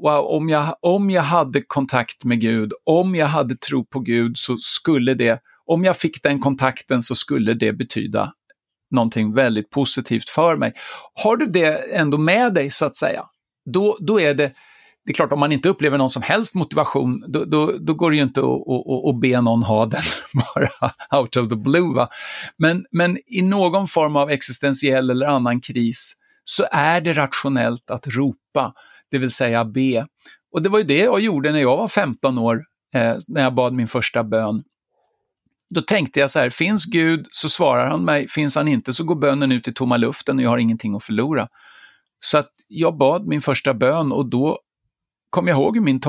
[0.03, 4.38] wow, om jag, om jag hade kontakt med Gud, om jag hade tro på Gud
[4.38, 8.32] så skulle det, om jag fick den kontakten så skulle det betyda
[8.93, 10.72] någonting väldigt positivt för mig.
[11.22, 13.24] Har du det ändå med dig så att säga,
[13.64, 14.53] då, då är det
[15.05, 18.11] det är klart, om man inte upplever någon som helst motivation, då, då, då går
[18.11, 20.03] det ju inte att, att, att be någon ha den
[20.34, 21.95] bara out of the blue.
[21.95, 22.09] Va?
[22.57, 26.12] Men, men i någon form av existentiell eller annan kris
[26.45, 28.72] så är det rationellt att ropa,
[29.11, 30.07] det vill säga be.
[30.53, 32.64] Och det var ju det jag gjorde när jag var 15 år,
[32.95, 34.62] eh, när jag bad min första bön
[35.75, 39.05] då tänkte jag så här, finns Gud så svarar han mig, finns han inte så
[39.05, 41.49] går bönen ut i tomma luften och jag har ingenting att förlora.
[42.25, 44.59] Så att jag bad min första bön och då
[45.31, 46.01] kom jag ihåg hur min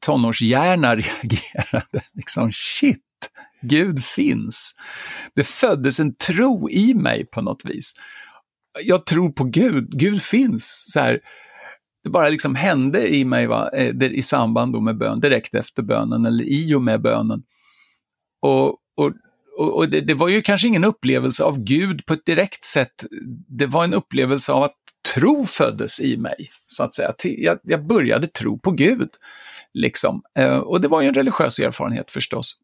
[0.00, 2.02] tonårshjärna reagerade.
[2.12, 2.98] liksom shit,
[3.62, 4.74] Gud finns.
[5.34, 7.94] Det föddes en tro i mig på något vis.
[8.84, 10.84] Jag tror på Gud, Gud finns.
[10.88, 11.20] Så här,
[12.04, 16.26] det bara liksom hände i mig va, eh, i samband med bön, direkt efter bönen
[16.26, 17.42] eller i och med bönen.
[18.42, 19.12] Och och,
[19.58, 23.04] och, och det, det, var ju kanske ingen upplevelse av Gud på ett direkt sätt.
[23.48, 24.76] Det var en upplevelse av att
[25.14, 27.12] tro föddes i mig, så att säga.
[27.22, 29.08] Jag, jag började tro på Gud.
[29.74, 30.22] Liksom.
[30.38, 32.56] Eh, och det var ju en religiös erfarenhet förstås.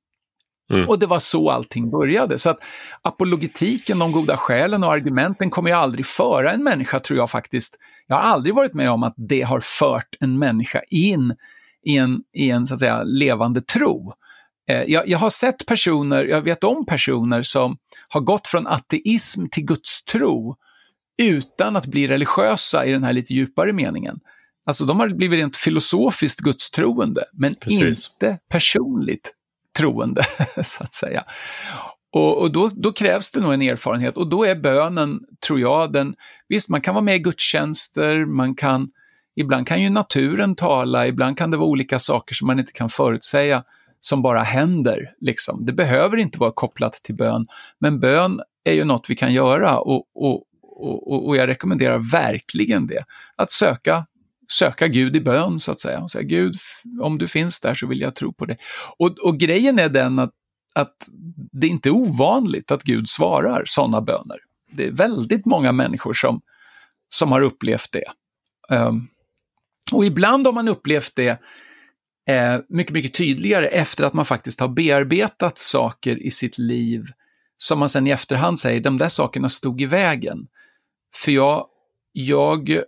[0.73, 0.89] Mm.
[0.89, 2.39] Och det var så allting började.
[2.39, 2.59] Så att
[3.03, 7.79] apologetiken, de goda skälen och argumenten kommer ju aldrig föra en människa, tror jag faktiskt.
[8.07, 11.35] Jag har aldrig varit med om att det har fört en människa in
[11.85, 14.13] i en, i en så att säga, levande tro.
[14.69, 17.77] Eh, jag, jag, har sett personer, jag vet om personer som
[18.09, 20.57] har gått från ateism till gudstro
[21.19, 24.21] utan att bli religiösa i den här lite djupare meningen.
[24.67, 28.11] Alltså de har blivit rent filosofiskt gudstroende, men Precis.
[28.13, 29.33] inte personligt
[29.79, 30.23] troende,
[30.63, 31.25] så att säga.
[32.13, 35.93] Och, och då, då, krävs det nog en erfarenhet och då är bönen, tror jag,
[35.93, 36.15] den,
[36.49, 38.89] visst man kan vara med i gudstjänster, man kan,
[39.37, 42.91] ibland kan ju naturen tala, ibland kan det vara olika saker som man inte kan
[42.91, 43.65] förutsäga
[44.01, 45.15] som bara händer.
[45.21, 45.67] Liksom.
[45.67, 47.47] Det behöver inte vara kopplat till bön,
[47.79, 52.87] men bön är ju något vi kan göra och, och, och, och jag rekommenderar verkligen
[52.87, 53.03] det.
[53.37, 54.07] Att söka
[54.53, 56.01] söka Gud i bön, så att säga.
[56.01, 56.57] Och säga, Gud,
[57.01, 58.59] om du finns där så vill jag tro på dig.
[58.99, 60.33] Och, och grejen är den att,
[60.75, 61.09] att
[61.53, 64.37] det är inte ovanligt att Gud svarar sådana böner.
[64.73, 66.41] Det är väldigt många människor som,
[67.09, 68.05] som har upplevt det.
[68.77, 69.09] Um,
[69.93, 71.41] och ibland har man upplevt det
[72.29, 77.07] eh, mycket, mycket tydligare efter att man faktiskt har bearbetat saker i sitt liv
[77.57, 80.47] som man sen i efterhand säger, de där sakerna stod i vägen.
[81.25, 81.67] För jag,
[82.13, 82.83] jag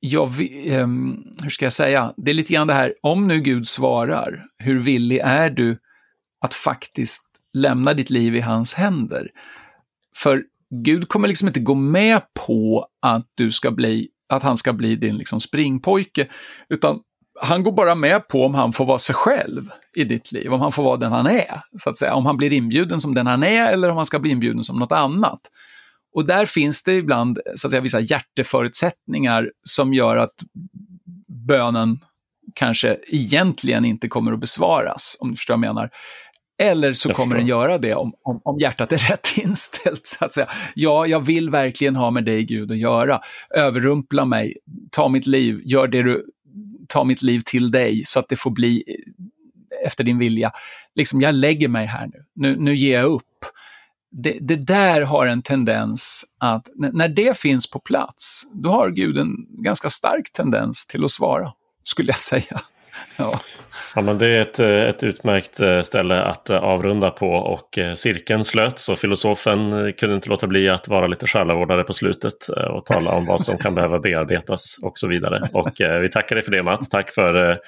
[0.00, 0.28] jag,
[0.66, 4.46] um, hur ska jag säga, det är lite grann det här, om nu Gud svarar,
[4.58, 5.78] hur villig är du
[6.40, 9.30] att faktiskt lämna ditt liv i hans händer?
[10.16, 10.44] För
[10.84, 14.96] Gud kommer liksom inte gå med på att du ska bli, att han ska bli
[14.96, 16.28] din liksom springpojke,
[16.68, 17.00] utan
[17.40, 20.60] han går bara med på om han får vara sig själv i ditt liv, om
[20.60, 22.14] han får vara den han är, så att säga.
[22.14, 24.78] Om han blir inbjuden som den han är eller om han ska bli inbjuden som
[24.78, 25.40] något annat.
[26.14, 30.34] Och där finns det ibland så att säga, vissa hjärteförutsättningar som gör att
[31.46, 31.98] bönen
[32.54, 35.90] kanske egentligen inte kommer att besvaras, om du förstår vad jag menar.
[36.60, 40.34] Eller så kommer den göra det om, om, om, hjärtat är rätt inställt, så att
[40.34, 40.48] säga.
[40.74, 43.20] Ja, jag vill verkligen ha med dig, Gud, att göra.
[43.54, 44.56] Överrumpla mig,
[44.90, 46.26] ta mitt liv, gör det du,
[46.88, 50.50] ta mitt liv till dig så att det får bli eh, efter din vilja.
[50.94, 53.24] Liksom, jag lägger mig här nu, nu, nu ger jag upp
[54.10, 59.18] det, det, där har en tendens att, när det finns på plats, då har Gud
[59.18, 61.52] en ganska stark tendens till att svara,
[61.84, 62.60] skulle jag säga.
[63.16, 63.40] Ja.
[63.94, 67.78] Ja, men det är ett, eh, ett utmärkt eh, ställe att eh, avrunda på och
[67.94, 72.86] cirkeln slöts och filosofen kunde inte låta bli att vara lite själavårdare på slutet och
[72.86, 75.48] tala om vad som kan behöva bearbetas och så vidare.
[75.52, 75.72] Och
[76.02, 76.90] vi tackar dig för det Matt.
[76.90, 77.58] Tack för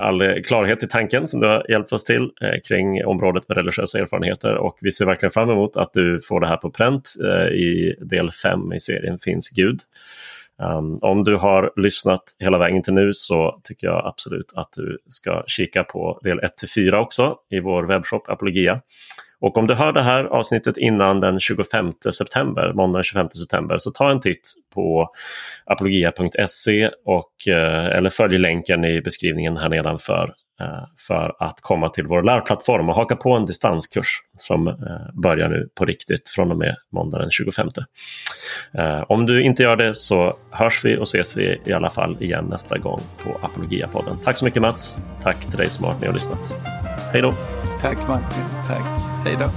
[0.00, 2.30] all klarhet i tanken som du har hjälpt oss till
[2.68, 6.46] kring området med religiösa erfarenheter och vi ser verkligen fram emot att du får det
[6.46, 7.08] här på pränt
[7.52, 9.80] i del 5 i serien Finns Gud.
[10.62, 14.98] Um, om du har lyssnat hela vägen till nu så tycker jag absolut att du
[15.08, 18.80] ska kika på del 1-4 också i vår webbshop Apologia.
[19.40, 23.90] Och om du hör det här avsnittet innan den 25 september, måndag 25 september, så
[23.90, 25.08] ta en titt på
[25.66, 32.06] apologia.se och, eh, eller följ länken i beskrivningen här nedanför Eh, för att komma till
[32.06, 34.74] vår lärplattform och haka på en distanskurs som eh,
[35.12, 37.68] börjar nu på riktigt från och med måndag den 25.
[38.78, 42.16] Eh, om du inte gör det så hörs vi och ses vi i alla fall
[42.20, 44.18] igen nästa gång på Apologia-podden.
[44.24, 44.98] Tack så mycket Mats.
[45.22, 46.54] Tack till dig som har varit med och lyssnat.
[47.12, 47.32] Hej då!
[47.80, 48.44] Tack Martin.
[48.68, 48.84] Tack.
[49.24, 49.50] Hej då!